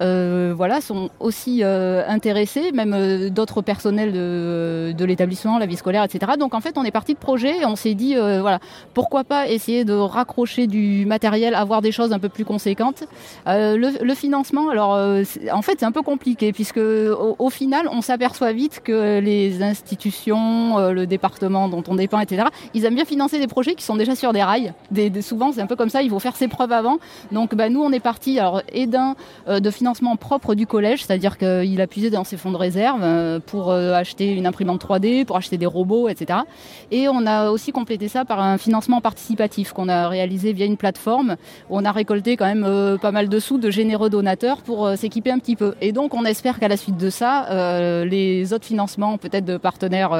[0.00, 2.70] voilà, sont aussi intéressés.
[2.72, 6.32] Même d'autres personnels de, de l'établissement, la vie scolaire, etc.
[6.38, 7.60] Donc en fait, on est parti de projets.
[7.60, 8.58] Et on s'est dit euh, voilà,
[8.94, 13.04] pourquoi pas essayer de raccrocher du matériel, avoir des choses un peu plus conséquentes.
[13.46, 18.00] Euh, le, financement, alors euh, en fait c'est un peu compliqué puisque au, final on
[18.00, 22.48] s'aperçoit vite que les institutions, le département dont on dépend, etc.
[22.74, 24.72] Ils aiment bien financer des projets qui sont déjà sur des rails.
[25.20, 26.98] Souvent c'est un peu comme ça, il faut faire ses preuves avant.
[27.32, 31.80] Donc bah, nous on est parti alors et de financement propre du collège, c'est-à-dire qu'il
[31.80, 35.66] a puisé dans ses fonds de réserve pour acheter une imprimante 3D, pour acheter des
[35.66, 36.40] robots, etc.
[36.90, 40.76] Et on a aussi complété ça par un financement participatif qu'on a réalisé via une
[40.76, 41.36] plateforme
[41.68, 44.86] où on a récolté quand même euh, pas mal de sous de généreux donateurs pour
[44.86, 45.74] euh, s'équiper un petit peu.
[45.80, 49.56] Et donc on espère qu'à la suite de ça, euh, les autres financements peut-être de
[49.56, 50.14] partenaires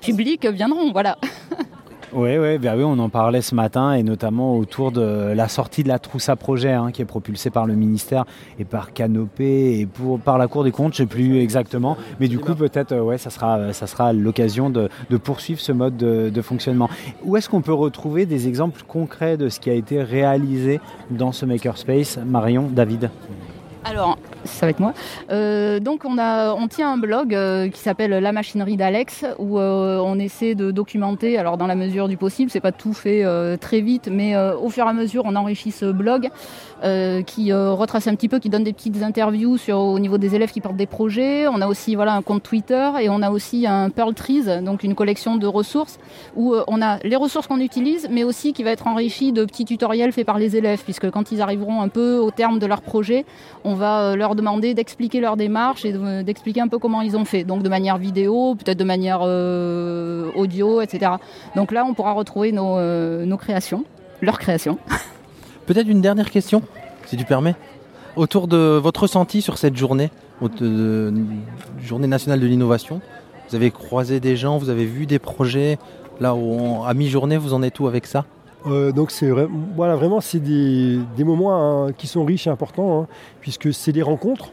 [0.00, 0.92] publics viendront.
[0.92, 1.18] Voilà.
[2.16, 5.82] Oui, oui, ben oui, on en parlait ce matin et notamment autour de la sortie
[5.82, 8.24] de la trousse à projet hein, qui est propulsée par le ministère
[8.60, 11.96] et par Canopé et pour, par la Cour des comptes, je ne sais plus exactement,
[12.20, 15.72] mais du coup peut-être euh, ouais, ça sera, ça sera l'occasion de, de poursuivre ce
[15.72, 16.88] mode de, de fonctionnement.
[17.24, 21.32] Où est-ce qu'on peut retrouver des exemples concrets de ce qui a été réalisé dans
[21.32, 22.20] ce makerspace?
[22.24, 23.10] Marion, David?
[23.84, 24.94] Alors, ça va être moi.
[25.30, 29.58] Euh, donc, on, a, on tient un blog euh, qui s'appelle La machinerie d'Alex, où
[29.58, 33.24] euh, on essaie de documenter, alors dans la mesure du possible, c'est pas tout fait
[33.58, 36.30] très vite, mais au fur et à mesure, on enrichit ce blog
[37.26, 40.50] qui retrace un petit peu, qui donne des petites interviews sur, au niveau des élèves
[40.50, 41.46] qui portent des projets.
[41.48, 44.82] On a aussi voilà, un compte Twitter et on a aussi un Pearl Trees, donc
[44.82, 45.98] une collection de ressources
[46.36, 49.64] où on a les ressources qu'on utilise, mais aussi qui va être enrichi de petits
[49.64, 52.82] tutoriels faits par les élèves, puisque quand ils arriveront un peu au terme de leur
[52.82, 53.24] projet,
[53.64, 57.24] on va euh, demander d'expliquer leur démarche et de- d'expliquer un peu comment ils ont
[57.24, 61.12] fait, donc de manière vidéo, peut-être de manière euh, audio, etc.
[61.56, 63.84] Donc là, on pourra retrouver nos, euh, nos créations,
[64.20, 64.78] leurs créations.
[65.66, 66.62] Peut-être une dernière question,
[67.06, 67.54] si tu permets,
[68.16, 70.10] autour de votre ressenti sur cette journée,
[70.60, 71.12] de-
[71.82, 73.00] journée nationale de l'innovation.
[73.48, 75.78] Vous avez croisé des gens, vous avez vu des projets.
[76.20, 78.24] Là, où à mi-journée, vous en êtes où avec ça?
[78.66, 79.30] Euh, donc c'est
[79.76, 83.06] voilà, vraiment c'est des, moments hein, qui sont riches et importants, hein,
[83.40, 84.52] puisque c'est des rencontres.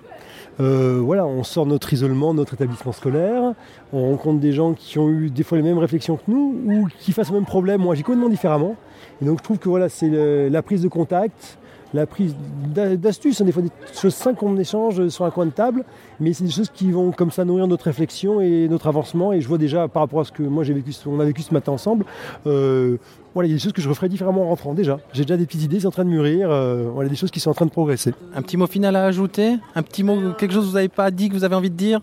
[0.59, 3.53] Euh, voilà, on sort de notre isolement, de notre établissement scolaire,
[3.93, 6.87] on rencontre des gens qui ont eu des fois les mêmes réflexions que nous ou
[6.99, 8.75] qui fassent le même problème, moi j'ai complètement différemment.
[9.21, 10.09] Et donc je trouve que voilà, c'est
[10.49, 11.57] la prise de contact,
[11.93, 12.35] la prise
[12.67, 15.83] d'a- d'astuces, hein, des fois des choses simples qu'on échange sur un coin de table,
[16.19, 19.33] mais c'est des choses qui vont comme ça nourrir notre réflexion et notre avancement.
[19.33, 21.41] Et je vois déjà par rapport à ce que moi j'ai vécu, on a vécu
[21.41, 22.05] ce matin ensemble,
[22.47, 22.97] euh,
[23.33, 24.99] voilà, il y a des choses que je referais différemment en rentrant déjà.
[25.13, 27.39] J'ai déjà des petites idées, c'est en train de mûrir, euh, voilà, des choses qui
[27.39, 28.13] sont en train de progresser.
[28.35, 29.57] Un petit mot final à ajouter?
[29.75, 31.75] Un petit mot, quelque chose que vous n'avez pas dit, que vous avez envie de
[31.75, 32.01] dire?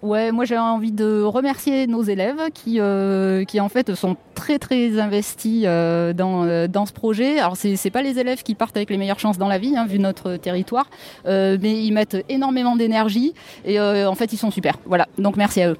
[0.00, 4.60] Ouais, moi j'ai envie de remercier nos élèves qui, euh, qui en fait sont très
[4.60, 7.40] très investis euh, dans, euh, dans ce projet.
[7.40, 9.76] Alors c'est c'est pas les élèves qui partent avec les meilleures chances dans la vie,
[9.76, 10.86] hein, vu notre territoire,
[11.26, 14.76] euh, mais ils mettent énormément d'énergie et euh, en fait ils sont super.
[14.86, 15.76] Voilà, donc merci à eux.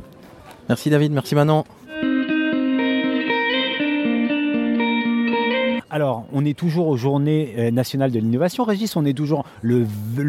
[0.68, 1.62] Merci David, merci Manon.
[5.90, 8.64] Alors, on est toujours aux Journées euh, nationales de l'innovation.
[8.64, 9.86] Régis, on est toujours le,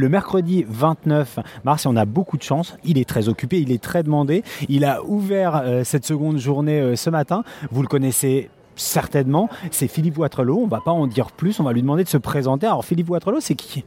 [0.08, 2.78] mercredi 29 mars et on a beaucoup de chance.
[2.86, 4.44] Il est très occupé, il est très demandé.
[4.70, 7.44] Il a ouvert euh, cette seconde journée euh, ce matin.
[7.72, 9.50] Vous le connaissez certainement.
[9.72, 10.60] C'est Philippe Watrelot.
[10.60, 11.60] On va pas en dire plus.
[11.60, 12.66] On va lui demander de se présenter.
[12.66, 13.84] Alors, Philippe Watrelot, c'est qui?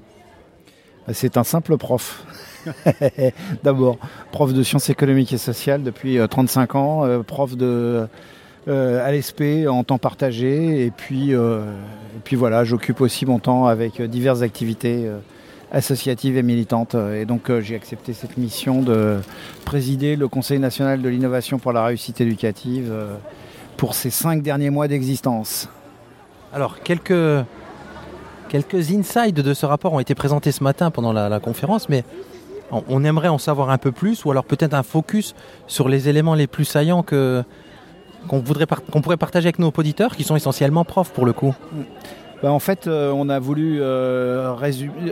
[1.11, 2.27] C'est un simple prof.
[3.65, 3.97] D'abord,
[4.31, 8.07] prof de sciences économiques et sociales depuis euh, 35 ans, prof de
[8.69, 11.63] euh, à l'ESP en temps partagé, et puis, euh,
[12.17, 15.11] et puis voilà, j'occupe aussi mon temps avec euh, diverses activités
[15.73, 16.95] associatives et militantes.
[16.95, 19.19] Et donc j'ai accepté cette mission de
[19.65, 22.93] présider le Conseil national de l'innovation pour la réussite éducative
[23.79, 25.69] pour ces cinq derniers mois d'existence.
[26.53, 27.45] Alors, quelques,
[28.51, 32.05] quelques insides de ce rapport ont été présentés ce matin pendant la, conférence, mais
[32.71, 35.35] on aimerait en savoir un peu plus, ou alors peut-être un focus
[35.67, 37.43] sur les éléments les plus saillants que
[38.29, 41.55] qu'on pourrait partager avec nos auditeurs, qui sont essentiellement profs pour le coup.
[42.43, 44.53] Ben, en fait, euh, on a voulu euh,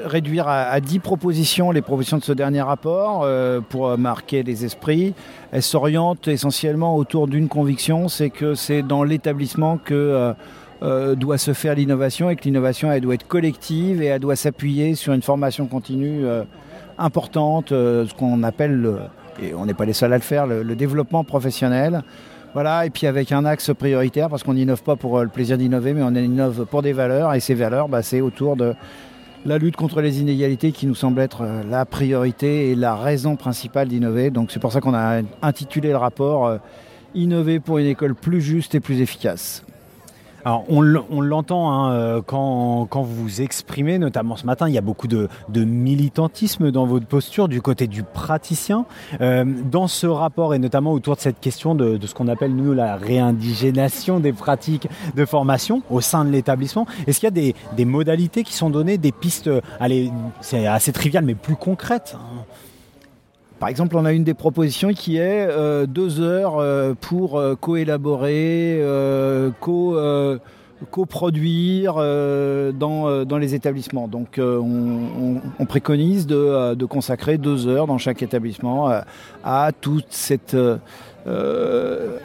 [0.05, 4.65] réduire à, à 10 propositions les propositions de ce dernier rapport euh, pour marquer les
[4.65, 5.15] esprits.
[5.53, 10.35] Elles s'orientent essentiellement autour d'une conviction, c'est que c'est dans l'établissement que
[11.15, 14.95] doit se faire l'innovation et que l'innovation elle doit être collective et elle doit s'appuyer
[14.95, 16.25] sur une formation continue
[16.99, 18.99] importante, ce qu'on appelle, le-
[19.43, 22.03] et on n'est pas les seuls à le faire, le développement professionnel.
[22.53, 25.57] Voilà, et puis avec un axe prioritaire, parce qu'on n'innove pas pour euh, le plaisir
[25.57, 28.75] d'innover, mais on innove pour des valeurs, et ces valeurs, bah, c'est autour de
[29.47, 33.37] la lutte contre les inégalités qui nous semble être euh, la priorité et la raison
[33.37, 34.31] principale d'innover.
[34.31, 36.59] Donc c'est pour ça qu'on a intitulé le rapport euh,
[37.15, 39.65] Innover pour une école plus juste et plus efficace.
[40.45, 40.81] Alors, on
[41.21, 45.29] l'entend hein, euh, quand, vous vous exprimez, notamment ce matin, il y a beaucoup de,
[45.55, 48.87] militantisme dans votre posture du côté du praticien.
[49.21, 52.73] Euh, dans ce rapport, et notamment autour de cette question de, ce qu'on appelle, nous,
[52.73, 57.55] la réindigénation des pratiques de formation au sein de l'établissement, est-ce qu'il y a des,
[57.77, 60.11] des modalités qui sont données, des pistes, euh, allez,
[60.41, 62.45] c'est assez trivial, mais plus concrètes hein?
[63.61, 67.55] Par exemple, on a une des propositions qui est euh, deux heures euh, pour euh,
[67.61, 68.83] co-élaborer,
[69.61, 69.99] co,
[70.91, 74.09] coproduire dans, les établissements.
[74.09, 78.91] Donc, on, on- on préconise de, consacrer deux heures dans chaque établissement
[79.45, 80.57] à toute cette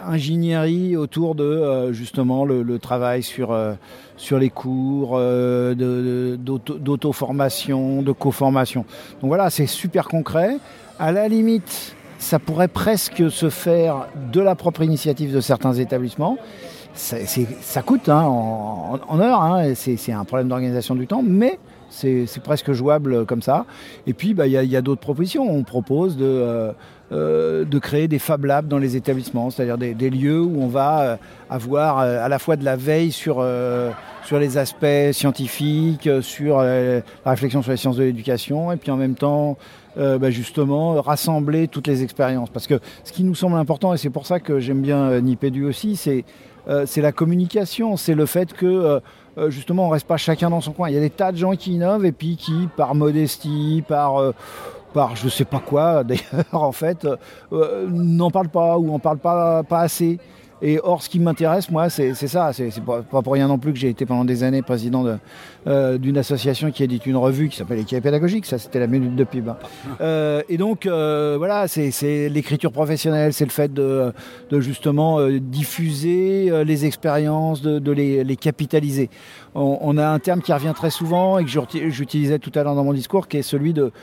[0.05, 3.73] ingénierie autour de euh, justement le, travail sur, euh,
[4.17, 8.85] sur les cours, euh, d'auto-formation, de co-formation.
[9.21, 10.57] Donc voilà, c'est super concret.
[10.99, 16.37] À la limite, ça pourrait presque se faire de la propre initiative de certains établissements.
[16.93, 17.25] C'est-
[17.61, 22.71] ça coûte hein, en, heure, hein, c'est un problème d'organisation du temps, mais c'est presque
[22.71, 23.65] jouable comme ça.
[24.07, 25.43] Et puis, bah, il y a, d'autres propositions.
[25.49, 26.71] On propose de, euh,
[27.11, 30.67] euh, de créer des Fab Labs dans les établissements, c'est-à-dire des, des lieux où on
[30.67, 31.15] va euh,
[31.49, 33.91] avoir euh, à la fois de la veille sur, euh,
[34.23, 38.89] sur les aspects scientifiques, euh, sur la réflexion sur les sciences de l'éducation, et puis
[38.91, 39.57] en même temps,
[39.95, 42.49] bah, justement, rassembler toutes les expériences.
[42.49, 45.63] Parce que ce qui nous semble important, et c'est pour ça que j'aime bien Nipédu
[45.65, 46.25] aussi, c'est
[46.85, 48.99] c'est la communication, c'est le fait que
[49.47, 50.89] justement on reste pas chacun dans son coin.
[50.89, 54.33] Il y a des tas de gens qui innovent et puis qui, par modestie, par
[54.95, 57.17] par je sais pas quoi d'ailleurs en fait, euh,
[57.51, 60.17] euh, n'en parlent pas ou en parlent pas pas assez.
[60.61, 62.53] Et or, ce qui m'intéresse, moi, c'est ça.
[62.53, 65.17] C'est pas, pas pour rien non plus que j'ai été pendant des années président de,
[65.67, 68.45] euh, d'une association qui édite une revue qui s'appelle Équipe pédagogique.
[68.45, 69.49] Ça, c'était la minute de pub.
[69.49, 69.57] hein.
[70.01, 74.13] Euh, et donc, euh, voilà, c'est c'est l'écriture professionnelle, c'est le fait de,
[74.49, 79.09] de justement diffuser les expériences, de, de les, les capitaliser.
[79.57, 82.75] On, a un terme qui revient très souvent et que j'uti- j'utilisais tout à l'heure
[82.75, 83.93] dans mon discours, qui est celui de,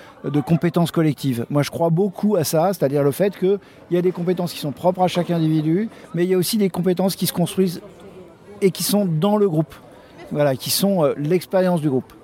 [0.46, 1.44] compétences collectives.
[1.50, 3.58] Moi, je crois beaucoup à ça, c'est-à-dire le fait qu'il
[3.90, 6.56] y a des compétences qui sont propres à chaque individu, mais il y a aussi
[6.56, 7.82] des compétences qui se construisent
[8.62, 9.74] et qui sont dans le groupe,
[10.58, 12.14] qui sont euh, l'expérience du groupe.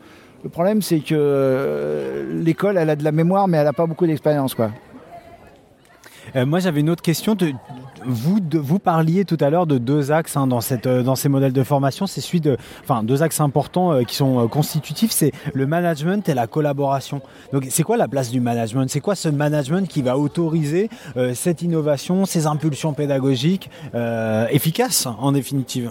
[0.44, 3.86] Le problème, c'est que euh, l'école, elle a de la mémoire, mais elle n'a pas
[3.86, 4.56] beaucoup d'expérience.
[6.36, 7.36] Euh, moi, j'avais une autre question.
[8.04, 10.48] Vous, parliez tout à l'heure de deux axes hein,
[10.86, 12.06] euh, dans ces modèles de formation.
[12.06, 16.28] C'est celui de, enfin, deux axes importants euh, qui sont euh, constitutifs, c'est le management
[16.28, 17.20] et la collaboration.
[17.52, 18.88] Donc, c'est quoi la place du management?
[18.88, 20.88] C'est quoi ce management qui va autoriser
[21.34, 23.70] cette innovation, ces impulsions pédagogiques
[24.50, 25.90] efficaces, en définitive?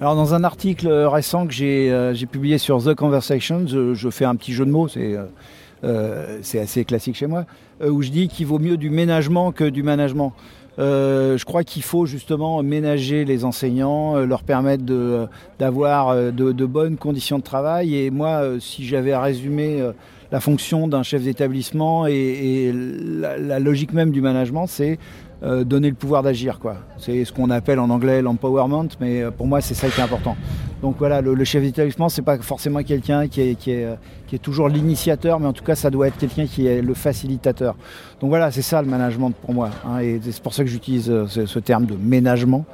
[0.00, 4.36] Alors dans un article récent que j'ai publié sur The Conversation, je, je fais un
[4.36, 7.44] petit jeu de mots, c'est assez classique chez moi,
[7.84, 10.32] où je dis qu'il vaut mieux du ménagement que du management.
[10.78, 15.26] Euh, je crois qu'il faut justement ménager les enseignants, euh, leur permettre de-
[15.58, 17.96] d'avoir euh, de, bonnes conditions de travail.
[17.96, 19.92] Et moi, euh, si j'avais à résumer euh,
[20.30, 24.98] la fonction d'un chef d'établissement et, la logique même du management, c'est
[25.44, 26.58] euh, donner le pouvoir d'agir.
[26.98, 30.02] C'est ce qu'on appelle en anglais l'empowerment, mais euh, pour moi, c'est ça qui est
[30.02, 30.36] important.
[30.82, 33.94] Donc voilà, le, le chef d'établissement, c'est pas forcément quelqu'un qui est, qui, est, euh,
[34.26, 36.92] qui est toujours l'initiateur, mais en tout cas, ça doit être quelqu'un qui est le
[36.92, 37.76] facilitateur.
[38.20, 39.70] Donc voilà, c'est ça le management pour moi.
[39.86, 42.64] hein, et c'est pour ça que j'utilise ce, terme de ménagement,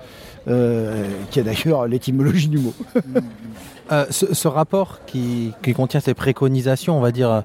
[0.47, 0.51] qui
[1.41, 2.75] est d'ailleurs l'étymologie du mot.
[4.11, 7.45] Ce, ce rapport qui, qui contient ces préconisations, on va dire,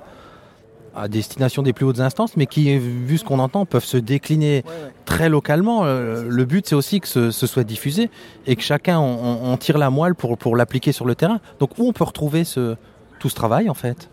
[0.99, 4.63] à destination des plus hautes instances, mais qui, vu ce qu'on entend, peuvent se décliner
[5.05, 5.85] très localement.
[5.85, 8.09] Euh, le but, c'est aussi que ce, ce soit diffusé
[8.45, 11.39] et que chacun en, tire la moelle pour, pour l'appliquer sur le terrain.
[11.59, 12.75] Donc, où on peut retrouver ce,
[13.19, 14.09] tout ce travail, en fait?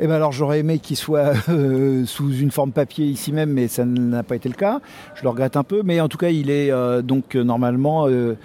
[0.00, 3.66] Eh ben alors j'aurais aimé qu'il soit euh, sous une forme papier ici même, mais
[3.66, 4.78] ça n'a pas été le cas.
[5.16, 8.36] Je le regrette un peu, mais en tout cas il est euh, donc normalement euh,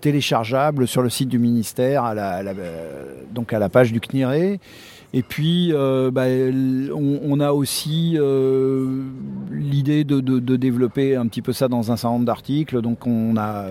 [0.00, 2.52] téléchargeable sur le site du ministère, à la, à la-
[3.32, 4.58] donc à la page du CNIRE.
[5.14, 6.24] Et puis euh, bah,
[6.94, 9.02] on, on a aussi euh,
[9.50, 12.80] l'idée de, de- de développer un petit peu ça dans un certain nombre d'articles.
[12.80, 13.66] Donc on a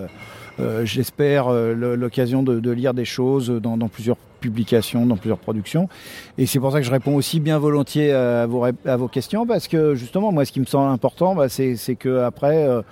[0.60, 5.38] euh, j'espère euh, l'occasion de, de lire des choses dans, dans plusieurs publications, dans plusieurs
[5.38, 5.88] productions.
[6.36, 9.46] Et c'est pour ça que je réponds aussi bien volontiers à vos, à vos questions,
[9.46, 12.82] parce que justement, moi, ce qui me semble important, bah, c'est c'est que après, euh,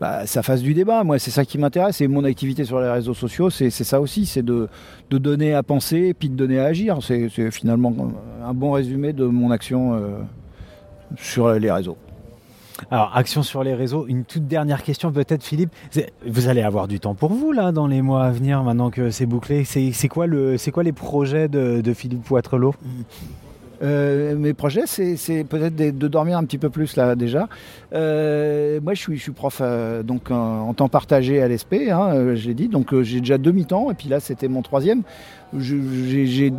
[0.00, 1.04] bah, ça fasse du débat.
[1.04, 2.00] Moi, c'est ça qui m'intéresse.
[2.00, 4.68] Et mon activité sur les réseaux sociaux, c'est ça aussi, c'est de,
[5.10, 6.98] de donner à penser puis de donner à agir.
[7.02, 7.94] C'est finalement
[8.44, 10.18] un bon résumé de mon action euh,
[11.16, 11.96] sur les réseaux.
[12.92, 14.06] Alors, action sur les réseaux.
[14.06, 15.70] Une toute dernière question, peut-être, Philippe.
[16.24, 19.10] Vous allez avoir du temps pour vous, là, dans les mois à venir, maintenant que
[19.10, 19.64] c'est bouclé.
[19.64, 22.74] C'est quoi, le- quoi les projets de, de Philippe Poitrelot
[23.80, 27.48] Euh, mes projets, c'est peut-être de, de dormir un petit peu plus là déjà.
[27.92, 32.10] Euh, moi, je suis, je suis prof euh, donc en, temps partagé à l'ESP, hein,
[32.48, 32.68] l'ai dit.
[32.68, 35.02] Donc j'ai déjà deux mi-temps et puis là c'était mon troisième.
[35.56, 36.52] J'ai j'ai-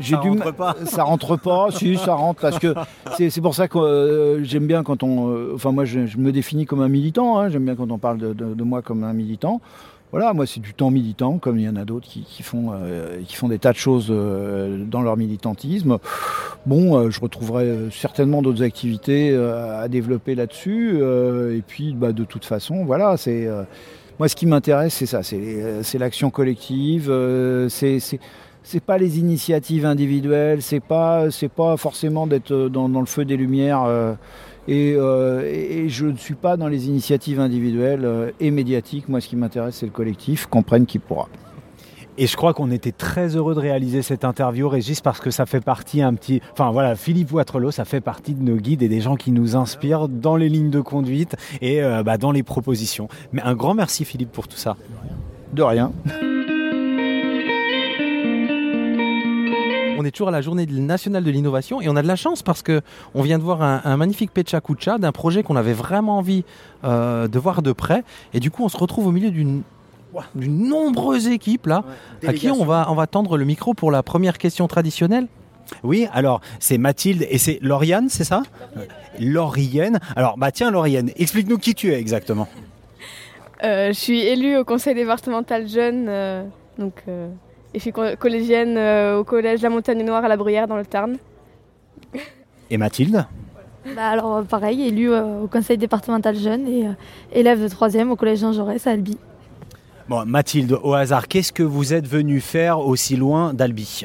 [0.00, 0.76] j'ai Ça dû rentre pas.
[0.86, 2.74] Ça rentre pas, si ça rentre parce que
[3.18, 5.54] c'est pour ça que j'aime bien quand on.
[5.54, 7.38] enfin moi, je, je me définis comme un militant.
[7.38, 9.60] hein, j'aime bien quand on parle de, de- de moi comme un militant.
[10.12, 13.22] Voilà, moi c'est du temps militant, comme il y en a d'autres qui, font, euh,
[13.26, 15.96] qui font des tas de choses euh, dans leur militantisme.
[16.66, 20.98] Bon, euh, je retrouverai certainement d'autres activités à développer là-dessus.
[20.98, 23.48] et puis, bah, de toute façon, voilà, c'est
[24.18, 27.10] moi ce qui m'intéresse, c'est ça, c'est l'action collective,
[27.70, 33.38] c'est c'est- pas les initiatives individuelles, c'est pas pas forcément d'être dans le feu des
[33.38, 33.86] lumières.
[34.68, 39.08] Euh, et, euh, je ne suis pas dans les initiatives individuelles euh, et médiatiques.
[39.08, 40.46] Moi, ce qui m'intéresse, c'est le collectif.
[40.46, 41.28] Comprenne qui pourra.
[42.18, 45.46] Et je crois qu'on était très heureux de réaliser cette interview, Régis, parce que ça
[45.46, 46.42] fait partie un petit.
[46.52, 49.56] Enfin voilà, Philippe Ouatrelot, ça fait partie de nos guides et des gens qui nous
[49.56, 53.08] inspirent dans les lignes de conduite et euh, bah, dans les propositions.
[53.32, 54.76] Mais un grand merci, Philippe, pour tout ça.
[55.54, 55.92] De rien.
[59.98, 62.42] On est toujours à la journée nationale de l'innovation et on a de la chance
[62.42, 62.80] parce que
[63.14, 66.44] on vient de voir un, un magnifique Pecha Kucha d'un projet qu'on avait vraiment envie
[66.84, 68.04] euh, de voir de près.
[68.34, 69.62] Et du coup, on se retrouve au milieu d'une
[70.34, 71.84] d'une nombreuse équipe là,
[72.26, 75.26] à qui on va, on va tendre le micro pour la première question traditionnelle.
[75.82, 78.42] Oui, alors c'est Mathilde et c'est Lauriane, c'est ça?
[79.18, 80.00] Lauriane.
[80.14, 82.46] Alors bah tiens Lauriane, explique-nous qui tu es exactement.
[83.64, 86.42] Euh, je suis élue au conseil départemental jeune, euh,
[86.78, 87.28] donc, euh,
[87.74, 90.76] et je suis co- collégienne euh, au collège La Montagne Noire à la Bruyère dans
[90.76, 91.16] le Tarn.
[92.70, 93.24] Et Mathilde
[93.96, 96.92] Bah alors euh, pareil, élu euh, au conseil départemental jeune et euh,
[97.32, 99.18] élève de 3 au collège Jean Jaurès à Albi.
[100.08, 104.04] Bon, Mathilde, au hasard, qu'est-ce que vous êtes venu faire aussi loin d'Albi?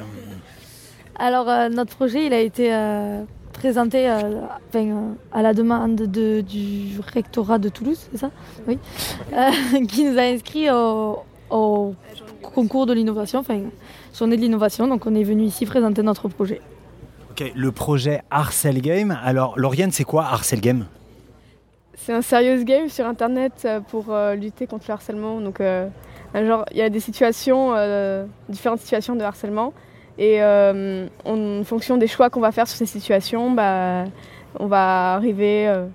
[1.20, 5.96] Alors euh, notre projet il a été euh, présenté euh, enfin, euh, à la demande
[5.96, 8.30] de- du rectorat de Toulouse, c'est ça?
[8.68, 8.78] Oui.
[9.34, 9.50] Euh,
[9.88, 11.20] qui nous a inscrits au,
[11.50, 11.96] au
[12.42, 13.60] concours de l'innovation, enfin
[14.18, 14.88] journée de l'innovation.
[14.88, 16.62] Donc on est venu ici présenter notre projet.
[17.32, 19.18] Ok, le projet Arcel Game.
[19.24, 20.86] Alors Lauriane, c'est quoi Arcel Game?
[21.96, 25.42] C'est un serious game sur internet euh, pour euh, lutter contre le harcèlement.
[25.42, 25.90] Donc, euh,
[26.34, 29.74] genre, il y a des situations, euh, différentes situations de harcèlement.
[30.18, 34.06] Et euh, en fonction des choix qu'on va faire sur ces situations, bah,
[34.58, 35.86] on va arriver euh,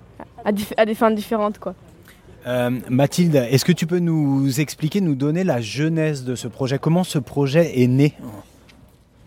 [0.45, 1.57] à, à des fins différentes.
[1.57, 1.73] Quoi.
[2.45, 6.77] Euh, Mathilde, est-ce que tu peux nous expliquer, nous donner la genèse de ce projet?
[6.77, 8.13] Comment ce projet est né?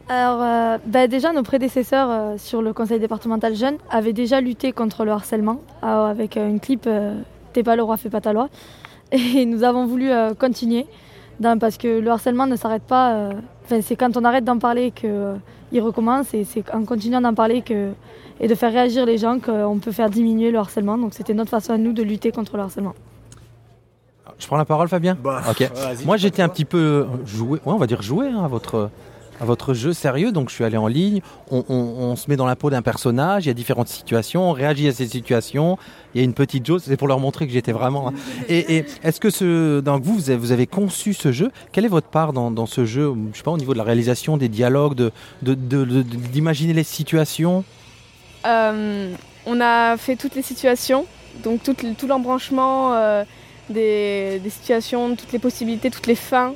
[0.09, 4.73] Alors, euh, bah, déjà, nos prédécesseurs euh, sur le conseil départemental jeune avaient déjà lutté
[4.73, 6.89] contre le harcèlement avec une clip
[7.53, 8.51] T'es pas le roi, fais pas ta loi.
[9.13, 10.87] Et nous avons voulu continuer.
[11.41, 13.31] parce que le harcèlement ne s'arrête pas.
[13.69, 17.65] c'est quand on arrête d'en parler qu'il recommence et c'est en continuant d'en parler
[18.41, 20.99] et de faire réagir les gens qu'on peut faire diminuer le harcèlement.
[20.99, 22.95] Donc c'était notre façon à nous de lutter contre le harcèlement.
[24.39, 25.17] Je prends la parole, Fabien
[25.49, 25.71] Ok.
[25.75, 28.91] vas-y, Moi, j'étais un petit peu joué, ouais, on va dire joué hein, à votre
[29.39, 30.33] à votre jeu sérieux.
[30.33, 31.21] Donc, je suis allé en ligne.
[31.51, 33.45] On, on- on se met dans la peau d'un personnage.
[33.45, 34.49] Il y a différentes situations.
[34.49, 35.77] On réagit à ces situations.
[36.15, 36.83] Il y a une petite chose.
[36.87, 38.15] C'est pour leur montrer que j'étais vraiment.
[38.49, 41.51] Et, et est-ce que ce, donc vous, vous avez, vous avez conçu ce jeu?
[41.73, 43.13] Quelle est votre part dans, dans ce jeu?
[43.33, 45.13] Je sais pas au niveau de la réalisation, des dialogues, de
[45.43, 47.63] de- de- de- d'imaginer les situations?
[48.47, 49.13] Euh,
[49.45, 51.05] on a fait toutes les situations,
[51.45, 53.25] donc tout, tout l'embranchement euh,
[53.71, 56.55] des, situations, toutes les possibilités, toutes les fins.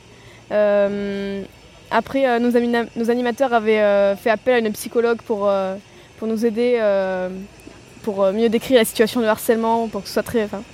[0.52, 1.42] Euh,
[1.90, 5.50] après, euh, nos, animateurs avaient euh, fait appel à une psychologue pour,
[6.22, 6.80] nous aider,
[8.02, 10.24] pour mieux décrire la situation de harcèlement, pour que ce soit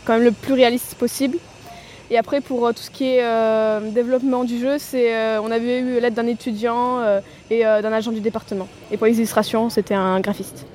[0.05, 1.39] quand même le plus réaliste possible.
[2.09, 4.76] Et après, pour tout ce qui est développement du jeu,
[5.43, 7.01] on avait eu l'aide d'un étudiant
[7.51, 8.68] et d'un agent du département.
[8.91, 10.66] Et pour les illustrations, c'était un graphiste.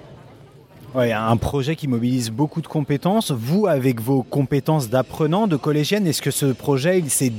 [0.94, 3.32] Ouais, un projet qui mobilise beaucoup de compétences.
[3.32, 7.30] Vous, avec vos compétences d'apprenant, de collégienne, est-ce que ce projet, il s'est,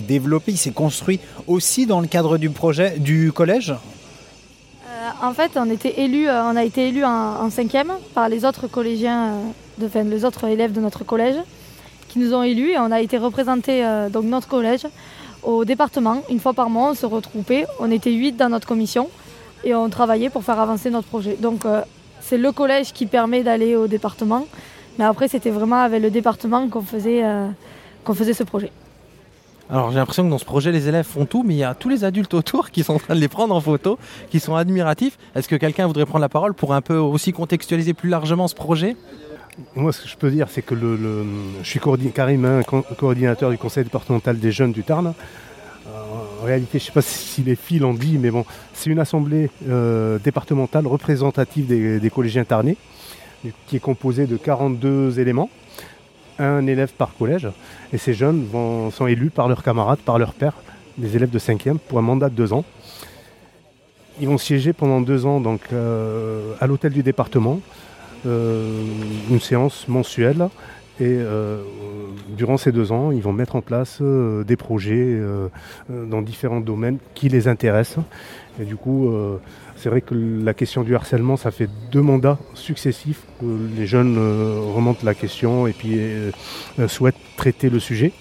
[0.00, 3.70] développé, il s'est construit aussi dans le cadre du projet du collège?
[3.70, 9.34] Euh, en fait, on, euh, a été élus en, cinquième par les autres collégiens,
[9.80, 11.36] euh, de, les autres élèves de notre collège
[12.08, 14.86] qui nous ont élus et on a été représenté donc notre collège
[15.44, 16.22] au département.
[16.28, 17.66] Une fois par mois, on se retrouvait.
[17.78, 19.10] On était huit dans notre commission
[19.62, 21.36] et on travaillait pour faire avancer notre projet.
[22.20, 24.46] C'est le collège qui permet d'aller au département.
[24.98, 27.46] Mais après, c'était vraiment avec le département qu'on faisait, euh,
[28.04, 28.70] qu'on faisait ce projet.
[29.68, 31.74] Alors j'ai l'impression que dans ce projet, les élèves font tout, mais il y a
[31.74, 33.98] tous les adultes autour qui sont en train de les prendre en photo,
[34.30, 35.18] qui sont admiratifs.
[35.34, 38.54] Est-ce que quelqu'un voudrait prendre la parole pour un peu aussi contextualiser plus largement ce
[38.54, 38.96] projet?
[39.74, 41.24] Moi, ce que je peux dire, c'est que le, le-
[41.62, 45.14] je suis coordi- Karim, hein, co- coordinateur du conseil départemental des jeunes du Tarn.
[46.42, 48.98] En réalité, je ne sais pas si les filles l'ont dit, mais bon, c'est une
[48.98, 52.76] assemblée euh, départementale représentative des, des collégiens tarnais,
[53.66, 55.48] qui est composée de 42 éléments,
[56.38, 57.48] un élève par collège.
[57.92, 60.54] Et ces jeunes vont- sont élus par leurs camarades, par leurs pairs,
[60.98, 62.64] des élèves de 5e, pour un mandat de deux ans.
[64.20, 67.60] Ils vont siéger pendant deux ans donc, euh, à l'hôtel du département,
[68.26, 68.82] euh,
[69.30, 70.48] une séance mensuelle.
[70.98, 71.62] Et euh,
[72.28, 75.48] durant ces deux ans, ils vont mettre en place euh, des projets euh,
[75.90, 78.04] euh, dans différents domaines qui les intéressent.
[78.60, 79.36] Et du coup, euh,
[79.76, 83.44] c'est vrai que la question du harcèlement, ça fait deux mandats successifs que
[83.76, 86.30] les jeunes euh, remontent la question et puis euh,
[86.78, 88.12] euh, souhaitent traiter le sujet.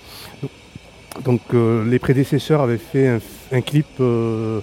[1.24, 3.20] Donc euh, les prédécesseurs avaient fait
[3.54, 4.60] un, clip euh,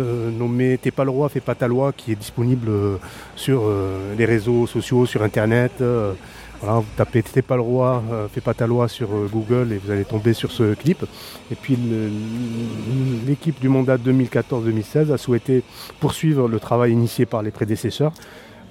[0.00, 2.96] euh, nommé T'es pas le roi, fais pas ta loi, qui est disponible euh,
[3.36, 5.72] sur euh, les réseaux sociaux, sur Internet.
[6.72, 9.78] Vous tapez T'es pas le roi, euh, fais pas ta loi sur euh, Google et
[9.78, 11.04] vous allez tomber sur ce clip.
[11.50, 11.76] Et puis
[13.26, 15.62] l'équipe du mandat 2014-2016 a souhaité
[16.00, 18.12] poursuivre le travail initié par les prédécesseurs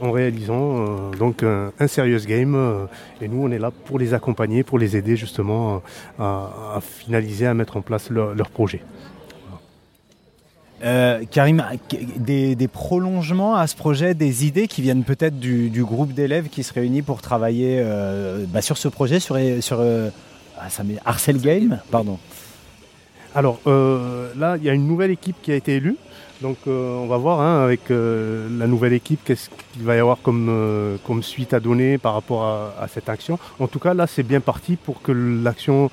[0.02, 2.88] en réalisant euh, donc un, un serious game.
[3.22, 5.82] et nous, on est là pour les accompagner, pour les aider justement
[6.20, 8.82] à, finaliser, à mettre en place leur projet.
[10.84, 11.64] Euh, Karim,
[12.18, 16.50] des, des prolongements à ce projet, des idées qui viennent peut-être du, du groupe d'élèves
[16.50, 20.10] qui se réunit pour travailler euh, bah, sur ce projet, sur, sur euh,
[20.60, 22.20] ah, ça Arcel Game, pardon.
[23.34, 25.96] Alors là, il y a une nouvelle équipe qui a été élue.
[26.42, 31.00] Donc on va voir hein, avec la nouvelle équipe qu'est-ce qu'il va y avoir comme,
[31.06, 33.40] comme suite à donner par rapport à, à cette action.
[33.60, 35.90] En tout cas, là, c'est bien parti pour que l'action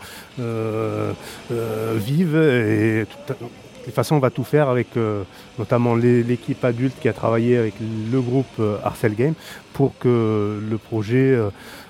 [1.49, 3.35] vive et tout-
[3.81, 5.23] de toute façon, on va tout faire avec euh,
[5.59, 9.35] notamment l'équipe adulte qui a travaillé avec le groupe euh, Arcel Game
[9.73, 11.49] pour que le projet euh,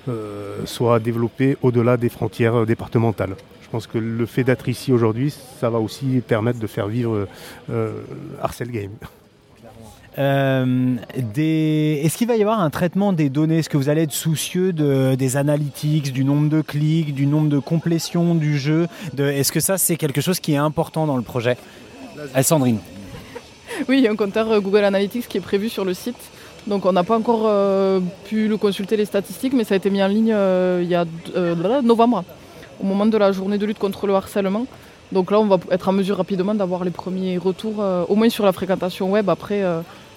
[0.08, 3.34] euh, soit développé au-delà des frontières euh, départementales.
[3.62, 7.26] Je pense que le fait d'être ici aujourd'hui, ça va aussi permettre de faire vivre
[7.70, 7.92] euh,
[8.40, 8.92] Arcel Game.
[10.18, 10.96] Euh.
[11.36, 13.58] Est-ce qu'il va y avoir un traitement des données?
[13.58, 17.48] Est-ce que vous allez être soucieux de, des analytics, du nombre de clics, du nombre
[17.48, 18.88] de complétions du jeu?
[19.18, 21.56] Est-ce que ça, c'est quelque chose qui est important dans le projet?
[22.34, 22.78] Alessandrine
[23.88, 26.18] Oui, il y a un compteur euh, Google Analytics qui est prévu sur le site.
[26.66, 29.88] Donc on n'a pas encore euh, pu le consulter les statistiques, mais ça a été
[29.88, 30.34] mis en ligne
[30.82, 31.06] il y a
[31.82, 32.24] novembre,
[32.82, 34.66] au moment de la journée de lutte contre le harcèlement.
[35.10, 38.44] Donc là, on va être en mesure rapidement d'avoir les premiers retours, au moins sur
[38.44, 39.30] la fréquentation web.
[39.30, 39.64] Après,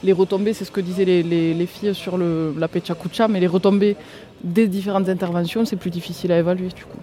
[0.03, 3.39] les retombées, c'est ce que disaient les, les- les filles sur le, la Pechakucha, mais
[3.39, 3.95] les retombées
[4.43, 6.97] des différentes interventions, c'est plus difficile à évaluer du coup.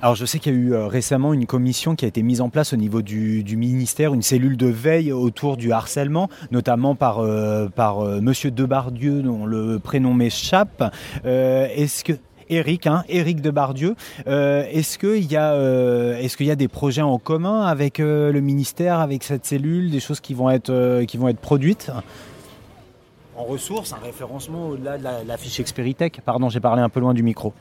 [0.00, 2.40] Alors je sais qu'il y a eu euh, récemment une commission qui a été mise
[2.40, 7.18] en place au niveau du, ministère, une cellule de veille autour du harcèlement, notamment par,
[7.18, 7.66] euh,
[8.02, 10.84] euh, Monsieur Debardieu, dont le prénom m'échappe.
[11.24, 12.12] Euh, est-ce que
[12.50, 13.94] Eric, hein, Eric de Bardieu.
[14.26, 18.00] Euh, est-ce qu'il y, a, euh, est-ce qu'il y a des projets en commun avec
[18.00, 21.90] euh, le ministère, avec cette cellule, des choses qui vont être, qui vont être produites?
[23.36, 26.20] En ressources, un référencement au-delà de la, la fiche Experitech.
[26.24, 27.52] Pardon, j'ai parlé un peu loin du micro.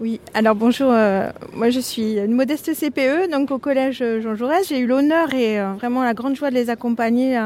[0.00, 4.34] Oui, alors bonjour, euh, moi je suis une modeste CPE, donc au collège euh, Jean
[4.34, 4.66] Jaurès.
[4.66, 7.40] J'ai eu l'honneur et euh, vraiment la grande joie de les accompagner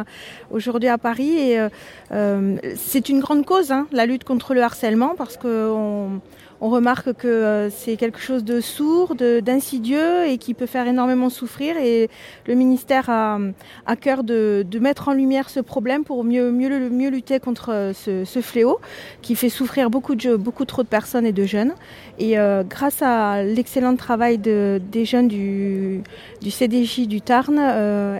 [0.50, 1.38] aujourd'hui à Paris.
[1.38, 1.58] Et
[2.74, 6.22] c'est une grande cause, hein, la lutte contre le harcèlement, parce qu'on
[6.60, 11.30] on remarque que euh, c'est quelque chose de sourd, d'insidieux et qui peut faire énormément
[11.30, 11.76] souffrir.
[11.76, 12.08] Et
[12.46, 13.38] le ministère a
[13.86, 16.50] à cœur de, mettre en lumière ce problème pour mieux,
[17.08, 18.78] lutter contre euh, ce, fléau
[19.22, 21.74] qui fait souffrir beaucoup, trop de personnes et de jeunes.
[22.18, 26.02] Et euh, grâce à l'excellent travail de, des jeunes du,
[26.48, 27.58] CDJ du Tarn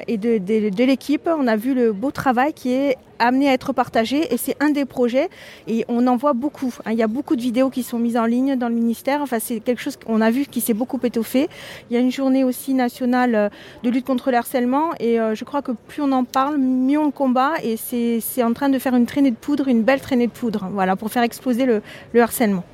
[0.07, 4.33] et de l'équipe, on a vu le beau travail qui est amené à être partagé
[4.33, 5.29] et c'est un des projets
[5.67, 6.75] et on en voit beaucoup.
[6.85, 6.93] hein.
[6.93, 9.23] Il y a beaucoup de vidéos qui sont mises en ligne dans le ministère.
[9.23, 11.49] Enfin, c'est quelque chose qu'on a vu qui s'est beaucoup étoffé.
[11.91, 13.49] Il y a une journée aussi nationale euh,
[13.83, 16.99] de lutte contre le harcèlement et euh, je crois que plus on en parle, mieux
[16.99, 20.01] on le combat et c'est en train de faire une traînée de poudre, une belle
[20.01, 21.83] traînée de poudre, voilà, pour faire exploser le
[22.21, 22.65] harcèlement.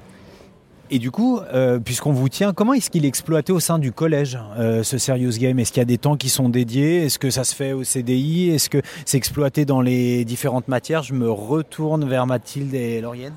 [0.95, 3.91] Et du coup, euh, puisqu'on vous tient, comment est-ce qu'il est exploité au sein du
[3.91, 5.59] collège, euh, ce Serious Game?
[5.59, 7.03] Est-ce qu'il y a des temps qui sont dédiés?
[7.07, 11.03] Est-ce que ça se fait au CDI Est-ce que c'est exploité dans les différentes matières?
[11.03, 13.33] Je me retourne vers Mathilde et Laurienne.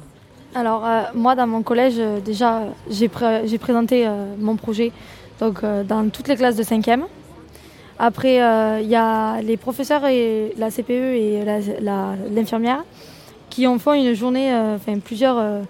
[0.54, 4.08] Alors, euh, moi, dans mon collège, déjà, j'ai pré- j'ai présenté
[4.40, 4.92] mon projet
[5.40, 7.06] donc, dans toutes les classes de 5e.
[7.98, 8.36] Après,
[8.84, 11.44] il y a les professeurs et la CPE et
[12.36, 12.84] l'infirmière
[13.50, 15.64] qui ont fait une journée, enfin plusieurs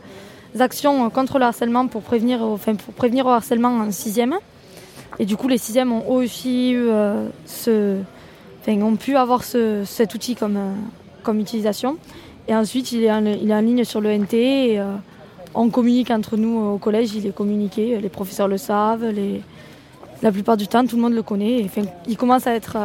[0.62, 4.34] actions contre le harcèlement pour prévenir, enfin, pour prévenir au harcèlement en 6e.
[5.20, 7.98] Et du coup, les 6e ont aussi eu, euh, ce,
[8.68, 10.74] ont pu avoir ce- cet outil comme, euh,
[11.24, 11.98] comme utilisation.
[12.48, 14.34] Et ensuite, il est en, il est en ligne sur le NT
[14.74, 14.94] et euh,
[15.56, 19.42] on communique entre nous au collège, il est communiqué, les professeurs le savent, les...
[20.22, 21.66] la plupart du temps, tout le monde le connaît.
[22.08, 22.78] Il commence à être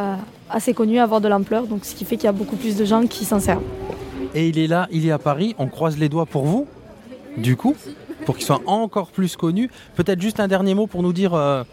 [0.49, 2.75] assez connu, à avoir de l'ampleur, donc ce qui fait qu'il y a beaucoup plus
[2.75, 3.61] de gens qui s'en servent.
[4.35, 5.53] Et il est là, il est à Paris.
[5.59, 6.65] On croise les doigts pour vous,
[7.37, 7.75] du coup,
[8.25, 9.69] pour qu'il soit encore plus connu.
[9.95, 11.33] Peut-être juste un dernier mot pour nous dire.
[11.33, 11.63] euh,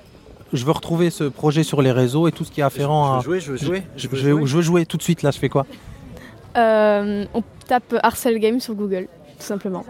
[0.52, 3.20] je veux retrouver ce projet sur les réseaux et tout ce qui est afférent à.
[3.22, 4.46] je veux jouer, je veux jouer, Je, je veux je veux- jouer.
[4.46, 5.22] je veux jouer tout de suite.
[5.22, 5.64] Là, je fais quoi?
[6.56, 9.06] Euh, on tape Harcel Game sur Google,
[9.38, 9.84] tout simplement.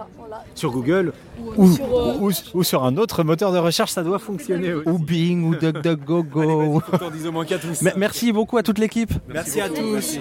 [0.55, 1.15] Sur Google
[1.57, 4.75] Ou ou, sur, euh, ou- ou sur un autre moteur de recherche, ça doit fonctionner.
[4.75, 6.25] Ou Bing, ou DuckDuckGo.
[7.83, 9.13] Me- Merci beaucoup à toute l'équipe.
[9.29, 10.21] Merci à tous.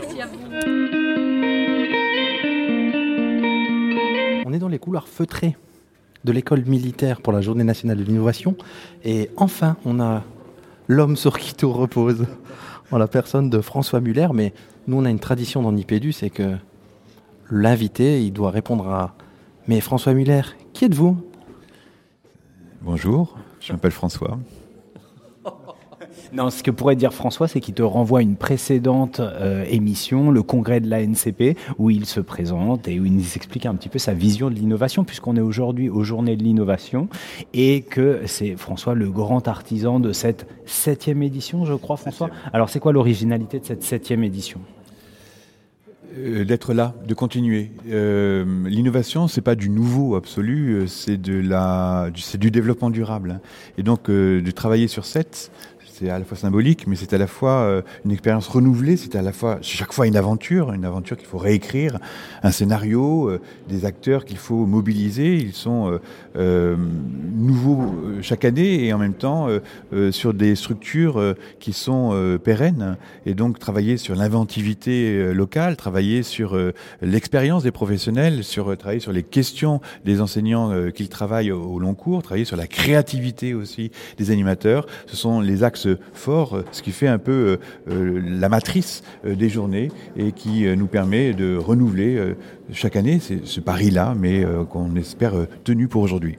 [4.50, 5.56] On est dans les couloirs feutrés
[6.24, 8.56] de l'école militaire pour la journée nationale de l'innovation.
[9.04, 10.24] Et enfin, on a
[10.88, 12.26] l'homme sur qui tout repose,
[12.90, 14.30] en la personne de François Muller.
[14.34, 14.56] Mais
[14.88, 16.56] nous, on a une tradition dans Nipédu, c'est que
[17.52, 19.14] l'invité, il doit répondre à
[19.68, 20.42] Mais François Muller,
[20.74, 21.16] qui êtes-vous?
[22.82, 24.40] Bonjour, je m'appelle François.
[26.32, 30.30] Non, ce que pourrait dire François, c'est qu'il te renvoie à une précédente euh, émission,
[30.30, 33.90] le congrès de l'ANCP, où il se présente et où il nous explique un petit
[33.90, 37.10] peu sa vision de l'innovation, puisqu'on est aujourd'hui aux Journées de l'innovation,
[37.54, 42.30] et que c'est François le grand artisan de cette septième édition, je crois, François.
[42.54, 44.60] Alors, c'est quoi l'originalité de cette septième édition?
[46.18, 47.72] Euh, D'être là, de continuer.
[47.92, 52.90] Euh, L'innovation, c'est pas du nouveau absolu, euh, c'est de la, du- c'est du développement
[52.90, 53.32] durable.
[53.38, 53.42] hein.
[53.78, 55.52] Et donc, euh, de travailler sur sept,
[56.00, 59.16] c'est à la fois symbolique, mais c'est à la fois euh, une expérience renouvelée, c'est
[59.16, 62.00] à la fois chaque fois une aventure, une aventure qu'il faut réécrire,
[62.42, 65.36] un scénario, euh, des acteurs qu'il faut mobiliser.
[65.36, 66.00] Ils sont euh,
[66.36, 69.60] nouveaux euh, chaque année et en même temps euh,
[69.94, 72.98] euh, sur des structures euh, qui sont euh, pérennes.
[73.26, 78.76] Et donc travailler sur l'inventivité euh, locale, travailler sur euh, l'expérience des professionnels, sur euh,
[78.76, 82.68] travailler sur les questions des enseignants euh, qu'ils travaillent au, long cours, travailler sur la
[82.68, 84.86] créativité aussi des animateurs.
[85.08, 87.58] Ce sont les axes forts, euh, ce qui fait un peu euh,
[87.92, 92.36] euh, la matrice euh, des journées et qui euh, nous permet de renouveler euh,
[92.72, 96.38] chaque année c'est ce pari-là, mais euh, qu'on espère euh, tenu pour aujourd'hui.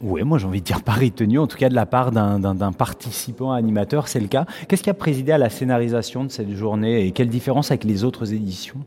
[0.00, 2.72] Oui, moi j'ai envie de dire pari tenu, en tout cas de la part d'un-
[2.72, 4.44] participant animateur, c'est le cas.
[4.68, 8.04] Qu'est-ce qui a présidé à la scénarisation de cette journée et quelle différence avec les
[8.04, 8.80] autres éditions?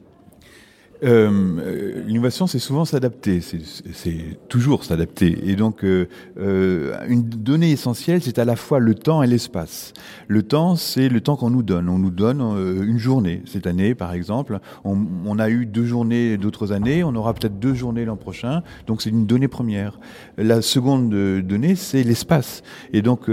[1.04, 5.38] Euh, L'innovation, c'est souvent s'adapter, c'est- toujours s'adapter.
[5.50, 6.08] Et donc, euh,
[6.39, 9.93] euh, une donnée essentielle, c'est à la fois le temps et l'espace.
[10.28, 11.89] Le temps, c'est le temps qu'on nous donne.
[11.89, 13.41] On nous donne une journée.
[13.45, 17.60] Cette année, par exemple, on, on a eu deux journées d'autres années, on aura peut-être
[17.60, 18.64] deux journées l'an prochain.
[18.88, 20.00] Donc, c'est une donnée première.
[20.38, 22.64] La seconde donnée, c'est l'espace.
[22.93, 23.30] Et donc,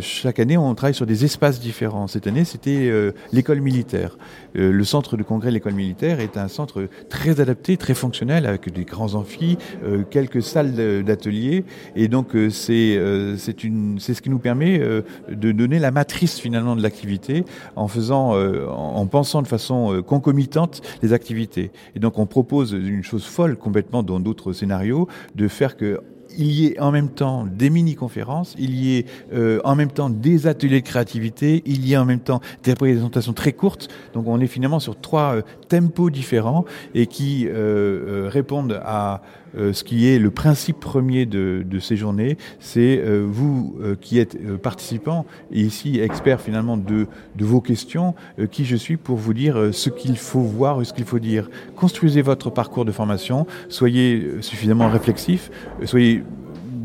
[0.00, 2.06] chaque année, on travaille sur des espaces différents.
[2.08, 2.90] Cette année, c'était
[3.32, 4.18] l'école militaire.
[4.54, 8.72] Le centre de congrès de l'école militaire est un centre très adapté, très fonctionnel, avec
[8.72, 11.64] des grands amphis, euh, quelques salles d'atelier.
[11.96, 16.76] Et donc, euh, c'est euh, c'est ce qui nous permet de donner la matrice finalement
[16.76, 17.44] de l'activité
[17.76, 21.70] en en en pensant de façon concomitante les activités.
[21.94, 26.00] Et donc, on propose une chose folle complètement dans d'autres scénarios, de faire que
[26.36, 30.10] il y ait en même temps des mini-conférences, il y ait euh, en même temps
[30.10, 33.88] des ateliers de créativité, il y ait en même temps des présentations très courtes.
[34.14, 36.64] Donc on est finalement sur trois euh, tempos différents
[36.94, 39.22] et qui euh, répondent à
[39.56, 42.36] euh, ce qui est le principe premier de, ces journées.
[42.58, 48.14] C'est euh, vous euh, qui êtes participants et ici experts finalement de, de vos questions,
[48.50, 51.48] qui je suis pour vous dire ce qu'il faut voir et ce qu'il faut dire.
[51.76, 55.50] Construisez votre parcours de formation, soyez suffisamment réflexif,
[55.84, 56.24] soyez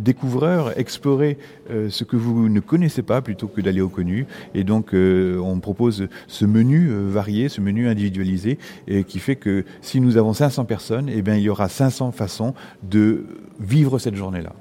[0.04, 1.38] découvreurs, explorez
[1.72, 4.28] euh, ce que vous ne connaissez pas plutôt que d'aller au connu.
[4.54, 9.38] Et donc, euh, on propose ce menu euh, varié, ce menu individualisé, et qui fait
[9.38, 13.26] que si nous avons 500 personnes, eh bien, il y aura 500 façons de
[13.60, 14.54] vivre cette journée-là.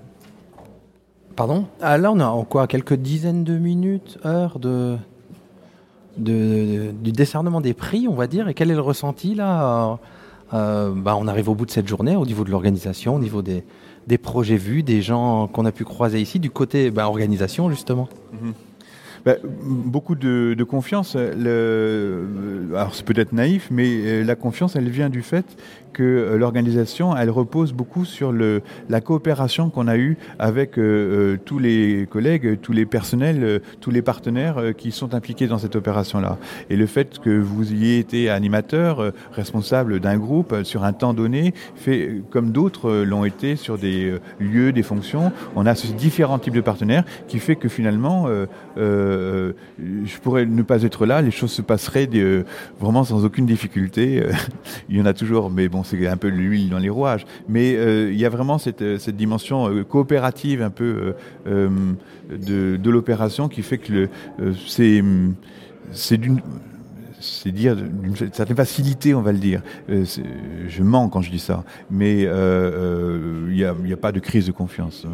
[1.37, 1.67] Pardon?
[1.81, 2.67] Ah, Là, on a en quoi?
[2.67, 4.97] Quelques dizaines de minutes, heures de,
[6.17, 8.49] du décernement des prix, on va dire.
[8.49, 9.99] Et quel est le ressenti là?
[10.53, 13.65] Bah, On arrive au bout de cette journée, au niveau de l'organisation, au niveau des,
[14.07, 18.09] des projets vus, des gens qu'on a pu croiser ici, du côté bah, organisation, justement.
[19.25, 21.17] Bah, beaucoup de, confiance.
[21.17, 25.45] Le, alors c'est peut-être naïf, mais euh, la confiance, elle vient du fait
[25.93, 30.83] que euh, l'organisation, elle repose beaucoup sur le, la coopération qu'on a eue avec euh,
[30.83, 35.77] euh, tous les collègues, tous les personnels, tous les partenaires qui sont impliqués dans cette
[35.77, 36.39] opération-là.
[36.71, 41.55] Et le fait que vous ayez été animateur, responsable d'un groupe sur un temps donné,
[41.75, 45.33] fait comme d'autres l'ont été sur des lieux, des fonctions.
[45.57, 48.29] On a ces différents types de partenaires qui fait que finalement,
[48.77, 49.53] je
[50.23, 52.09] pourrais ne pas être là, les choses se passeraient
[52.81, 54.23] vraiment sans aucune difficulté.
[54.89, 57.27] Il y en a toujours, mais bon, c'est un peu l'huile dans les rouages.
[57.49, 61.15] Mais euh, il y a vraiment cette, euh, cette dimension euh, coopérative un peu
[61.47, 64.09] de, de l'opération qui fait que
[64.67, 65.03] c'est
[65.93, 66.41] c'est d'une
[67.21, 69.63] c'est dire d'une certaine facilité, on va le dire.
[69.89, 75.07] Je mens quand je dis ça, mais il n'y a, pas de crise de confiance.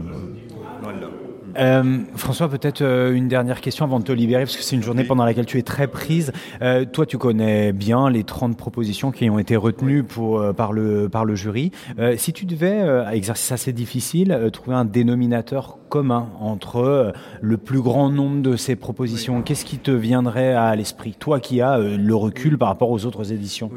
[1.56, 4.82] Euh, François, peut-être euh, une dernière question avant de te libérer, parce que c'est une
[4.82, 6.32] journée pendant laquelle tu es très prise.
[6.62, 11.08] Euh, toi, tu connais bien les 30 propositions qui ont été retenues pour, par, le,
[11.08, 11.72] par le jury.
[11.98, 17.80] Euh, si tu devais, euh, exercice assez difficile, trouver un dénominateur commun entre le plus
[17.80, 21.14] grand nombre de ces propositions, qu'est-ce qui te viendrait à l'esprit?
[21.18, 23.70] Toi qui as le recul par rapport aux autres éditions.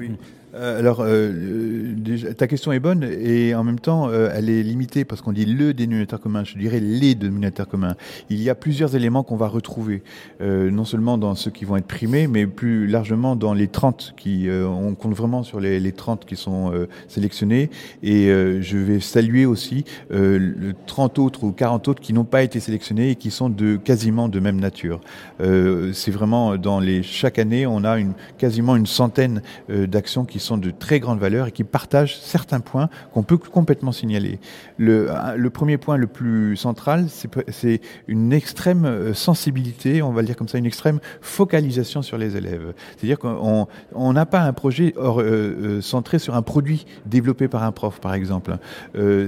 [0.53, 5.05] Alors, euh, euh, ta question est bonne et en même temps, euh, elle est limitée
[5.05, 6.43] parce qu'on dit le dénominateur commun.
[6.43, 7.95] Je dirais les dénominateurs communs.
[8.29, 10.03] Il y a plusieurs éléments qu'on va retrouver,
[10.41, 14.13] euh, non seulement dans ceux qui vont être primés, mais plus largement dans les 30
[14.17, 17.69] qui, euh, on compte vraiment sur les, les 30 qui sont euh, sélectionnés.
[18.03, 22.25] Et euh, je vais saluer aussi euh, le 30 autres ou 40 autres qui n'ont
[22.25, 24.99] pas été sélectionnés et qui sont de quasiment de même nature.
[25.39, 27.97] Euh, c'est vraiment dans les chaque année, on a
[28.37, 32.59] quasiment une centaine euh, d'actions qui sont de très grande valeur et qui partagent certains
[32.59, 34.39] points qu'on peut complètement signaler.
[34.77, 40.35] Le, premier point le plus central, c'est une extrême euh, sensibilité, on va le dire
[40.35, 42.73] comme ça, une extrême focalisation sur les élèves.
[42.97, 47.63] C'est-à-dire qu'on on n'a pas un projet euh, euh, centré sur un produit développé par
[47.63, 48.57] un prof, par exemple.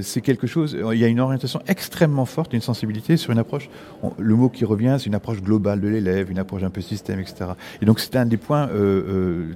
[0.01, 3.69] C'est quelque chose, il y a une orientation extrêmement forte, une sensibilité sur une approche,
[4.17, 7.19] le mot qui revient, c'est une approche globale de l'élève, une approche un peu système,
[7.19, 7.51] etc.
[7.81, 8.69] Et donc c'est un des points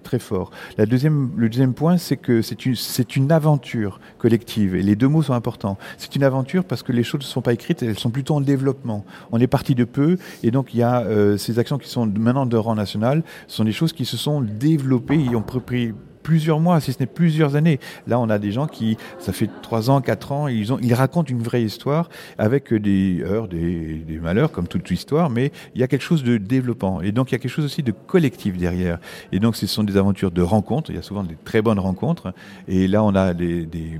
[0.04, 0.52] très forts.
[0.78, 5.34] La deuxième, deuxième point, c'est que c'est une, aventure collective, et les deux mots sont
[5.34, 5.78] importants.
[5.98, 8.42] C'est une aventure parce que les choses ne sont pas écrites, elles sont plutôt en
[8.42, 9.06] développement.
[9.32, 12.06] On est parti de peu, et donc il y a euh, ces actions qui sont
[12.06, 15.94] maintenant de rang national, sont des choses qui se sont développées, et ont pris
[16.28, 17.80] plusieurs mois, si ce n'est plusieurs années.
[18.06, 20.94] Là, on a des gens qui, ça fait trois ans, quatre ans, ils, ont, ils
[20.94, 25.80] racontent une vraie histoire avec des heures, des, des malheurs, comme toute histoire, mais il
[25.80, 27.00] y a quelque chose de développant.
[27.00, 29.00] Et donc, il y a quelque chose aussi de collectif derrière.
[29.32, 30.92] Et donc, ce sont des aventures de rencontres.
[30.92, 32.34] Il y a souvent des très bonnes rencontres.
[32.68, 33.98] Et là, on a des, des,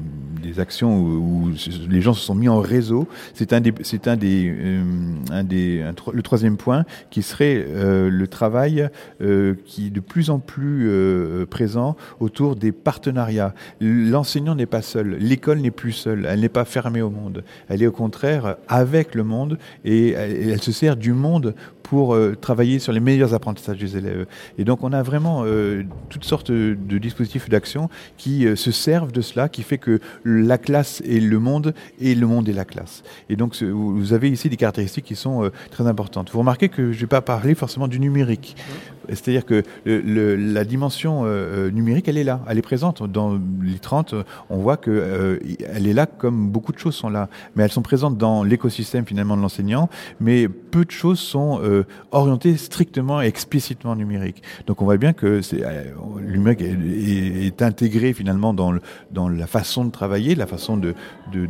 [0.60, 1.52] actions où,
[1.90, 3.08] les gens se sont mis en réseau.
[3.36, 4.84] C'est un des, c'est un des, euh,
[5.32, 8.90] un des, le troisième point qui serait euh, le travail
[9.22, 10.90] euh, qui est de plus en plus
[11.50, 13.54] présent autour des partenariats.
[13.80, 17.44] L'enseignant n'est pas seul, l'école n'est plus seule, elle n'est pas fermée au monde.
[17.70, 21.56] Elle est au contraire avec le monde et elle, elle se sert du monde
[21.90, 24.26] pour euh, travailler sur les meilleurs apprentissages des élèves.
[24.58, 29.12] Et donc on a vraiment euh, toutes sortes de dispositifs d'action qui euh, se servent
[29.12, 32.66] de cela, qui fait que la classe est le monde et le monde est la
[32.66, 33.04] classe.
[33.30, 36.32] Et donc vous avez ici des caractéristiques qui sont très importantes.
[36.32, 38.56] Vous remarquez que je ne vais pas parler forcément du numérique.
[39.10, 41.26] C'est-à-dire que la dimension
[41.72, 43.04] numérique, elle est là, elle est présente.
[43.04, 45.38] Dans les 30, euh, on voit que euh,
[45.74, 47.30] elle est là comme beaucoup de choses sont là.
[47.56, 51.84] Mais elles sont présentes dans l'écosystème finalement de l'enseignant, mais peu de choses sont euh,
[52.12, 54.44] orientées strictement et explicitement numérique.
[54.66, 55.84] Donc on voit bien que euh,
[56.22, 58.72] numérique est, intégré finalement dans,
[59.30, 60.94] la façon de travailler, la façon de,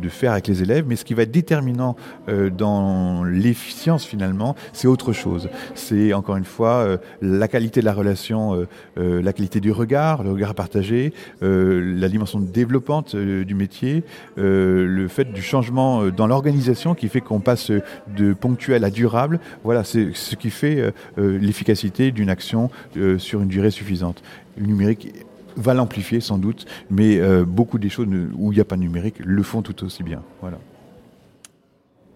[0.08, 1.96] faire avec les élèves, mais ce qui va être déterminant
[2.28, 5.48] euh, dans l'efficience finalement, c'est autre chose.
[5.74, 8.66] C'est encore une fois euh, la qualité de la relation,
[8.98, 14.04] euh, la qualité du regard, le regard partagé, la dimension développante du métier,
[14.36, 19.40] le fait du changement dans l'organisation qui fait qu'on passe de ponctuel à durable.
[19.64, 19.84] Voilà,
[20.18, 24.22] ce qui fait euh, euh, l'efficacité d'une action euh, sur une durée suffisante.
[24.56, 25.14] Le numérique
[25.56, 28.06] va l'amplifier sans doute, mais beaucoup des choses
[28.36, 30.22] où il n'y a pas de numérique le font tout aussi bien.
[30.40, 30.58] Voilà.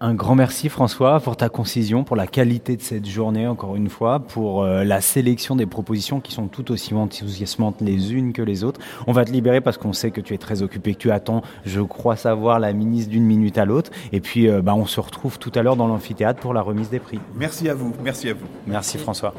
[0.04, 3.88] Un grand merci François pour ta concision, pour la qualité de cette journée encore une
[3.88, 8.42] fois, pour euh, la sélection des propositions qui sont tout aussi enthousiasmantes les unes que
[8.42, 8.80] les autres.
[9.06, 11.42] On va te libérer parce qu'on sait que tu es très occupé, que tu attends,
[11.64, 13.92] je crois savoir, la ministre d'une minute à l'autre.
[14.10, 16.90] Et puis euh, bah, on se retrouve tout à l'heure dans l'amphithéâtre pour la remise
[16.90, 17.20] des prix.
[17.36, 18.46] Merci à vous, merci à vous.
[18.66, 19.32] Merci François.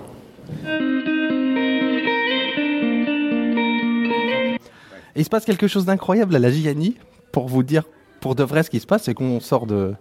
[5.13, 6.95] Et il se passe quelque chose d'incroyable à la Gianni.
[7.33, 7.83] Pour vous dire,
[8.21, 9.93] pour de vrai, ce qui se passe, c'est qu'on sort de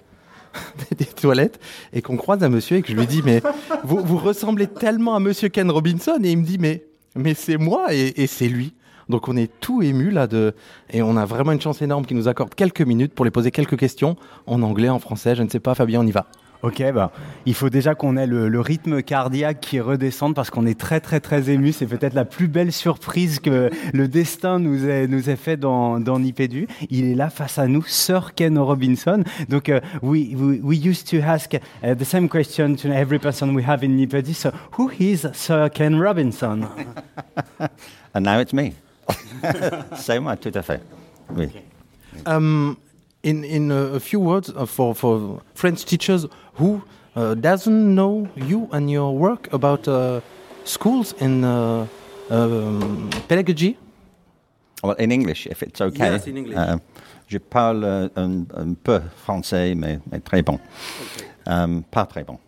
[0.98, 1.60] des toilettes
[1.92, 3.42] et qu'on croise un monsieur et que je lui dis mais
[3.84, 6.84] vous, ressemblez tellement à monsieur Ken Robinson et il me dit mais
[7.14, 8.74] mais c'est moi et, et c'est lui.
[9.08, 10.54] Donc on est tout ému là de
[10.90, 13.50] et on a vraiment une chance énorme qui nous accorde quelques minutes pour les poser
[13.50, 16.26] quelques questions en anglais, en français, je ne sais pas Fabien, on y va.
[16.62, 17.10] Ok, bah,
[17.44, 21.00] il faut déjà qu'on ait le, le rythme cardiaque qui redescende parce qu'on est très
[21.00, 21.72] très très ému.
[21.72, 25.98] C'est peut-être la plus belle surprise que le destin nous ait, nous ait fait dans,
[25.98, 26.68] dans Nipédu.
[26.88, 29.24] Il est là face à nous, Sir Ken Robinson.
[29.48, 33.56] Donc, uh, we, we, we used to ask uh, the same question to every person
[33.56, 34.32] we have in Nipédu.
[34.32, 36.68] So, who is Sir Ken Robinson?
[38.14, 38.74] And now it's me.
[39.96, 40.80] C'est moi, tout à fait.
[41.34, 41.48] Oui.
[42.24, 42.76] Um,
[43.24, 46.82] in in a, a few words uh, for for French teachers who
[47.16, 50.20] uh, doesn't know you and your work about uh,
[50.64, 51.86] schools and uh,
[52.30, 53.76] um, pedagogy.
[54.82, 56.12] Well, in English, if it's okay.
[56.12, 56.56] Yes, in English.
[56.56, 56.78] Uh,
[57.28, 60.58] je parle euh, un, un peu français, mais, mais très bon.
[61.46, 62.38] Um, pas très bon.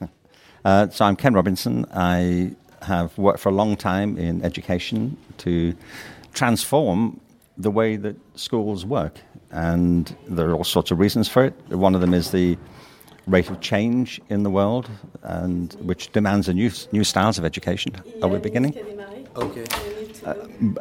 [0.64, 1.86] uh, so I'm Ken Robinson.
[1.94, 5.74] I have worked for a long time in education to
[6.32, 7.20] transform
[7.56, 9.20] the way that schools work.
[9.50, 11.54] And there are all sorts of reasons for it.
[11.70, 12.56] One of them is the
[13.26, 14.90] rate of change in the world,
[15.22, 17.94] and which demands a new, new styles of education.
[18.22, 18.74] Are we beginning?
[19.36, 19.64] Okay.
[20.24, 20.34] Uh,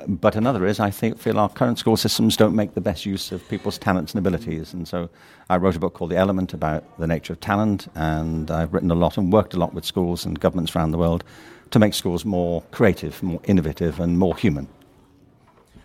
[0.08, 3.32] but another is I think, feel our current school systems don't make the best use
[3.32, 4.74] of people's talents and abilities.
[4.74, 5.10] And so
[5.50, 8.92] I wrote a book called The Element about the nature of talent, and I've written
[8.92, 11.24] a lot and worked a lot with schools and governments around the world
[11.72, 14.68] to make schools more creative, more innovative, and more human.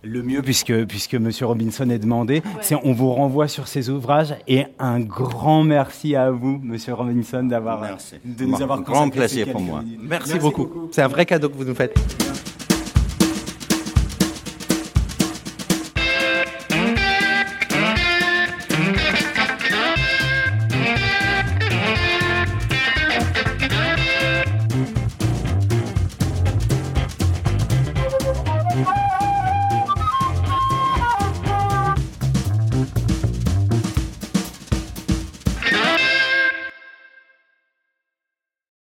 [0.05, 4.35] Le mieux, puisque, puisque Monsieur Robinson est demandé, c'est on vous renvoie sur ces ouvrages
[4.47, 7.83] et un grand merci à vous, Monsieur Robinson, d'avoir
[8.25, 9.83] de nous avoir Grand consacré ces plaisir pour moi.
[10.01, 10.89] Merci, beaucoup.
[10.93, 11.95] C'est un vrai cadeau que vous nous faites.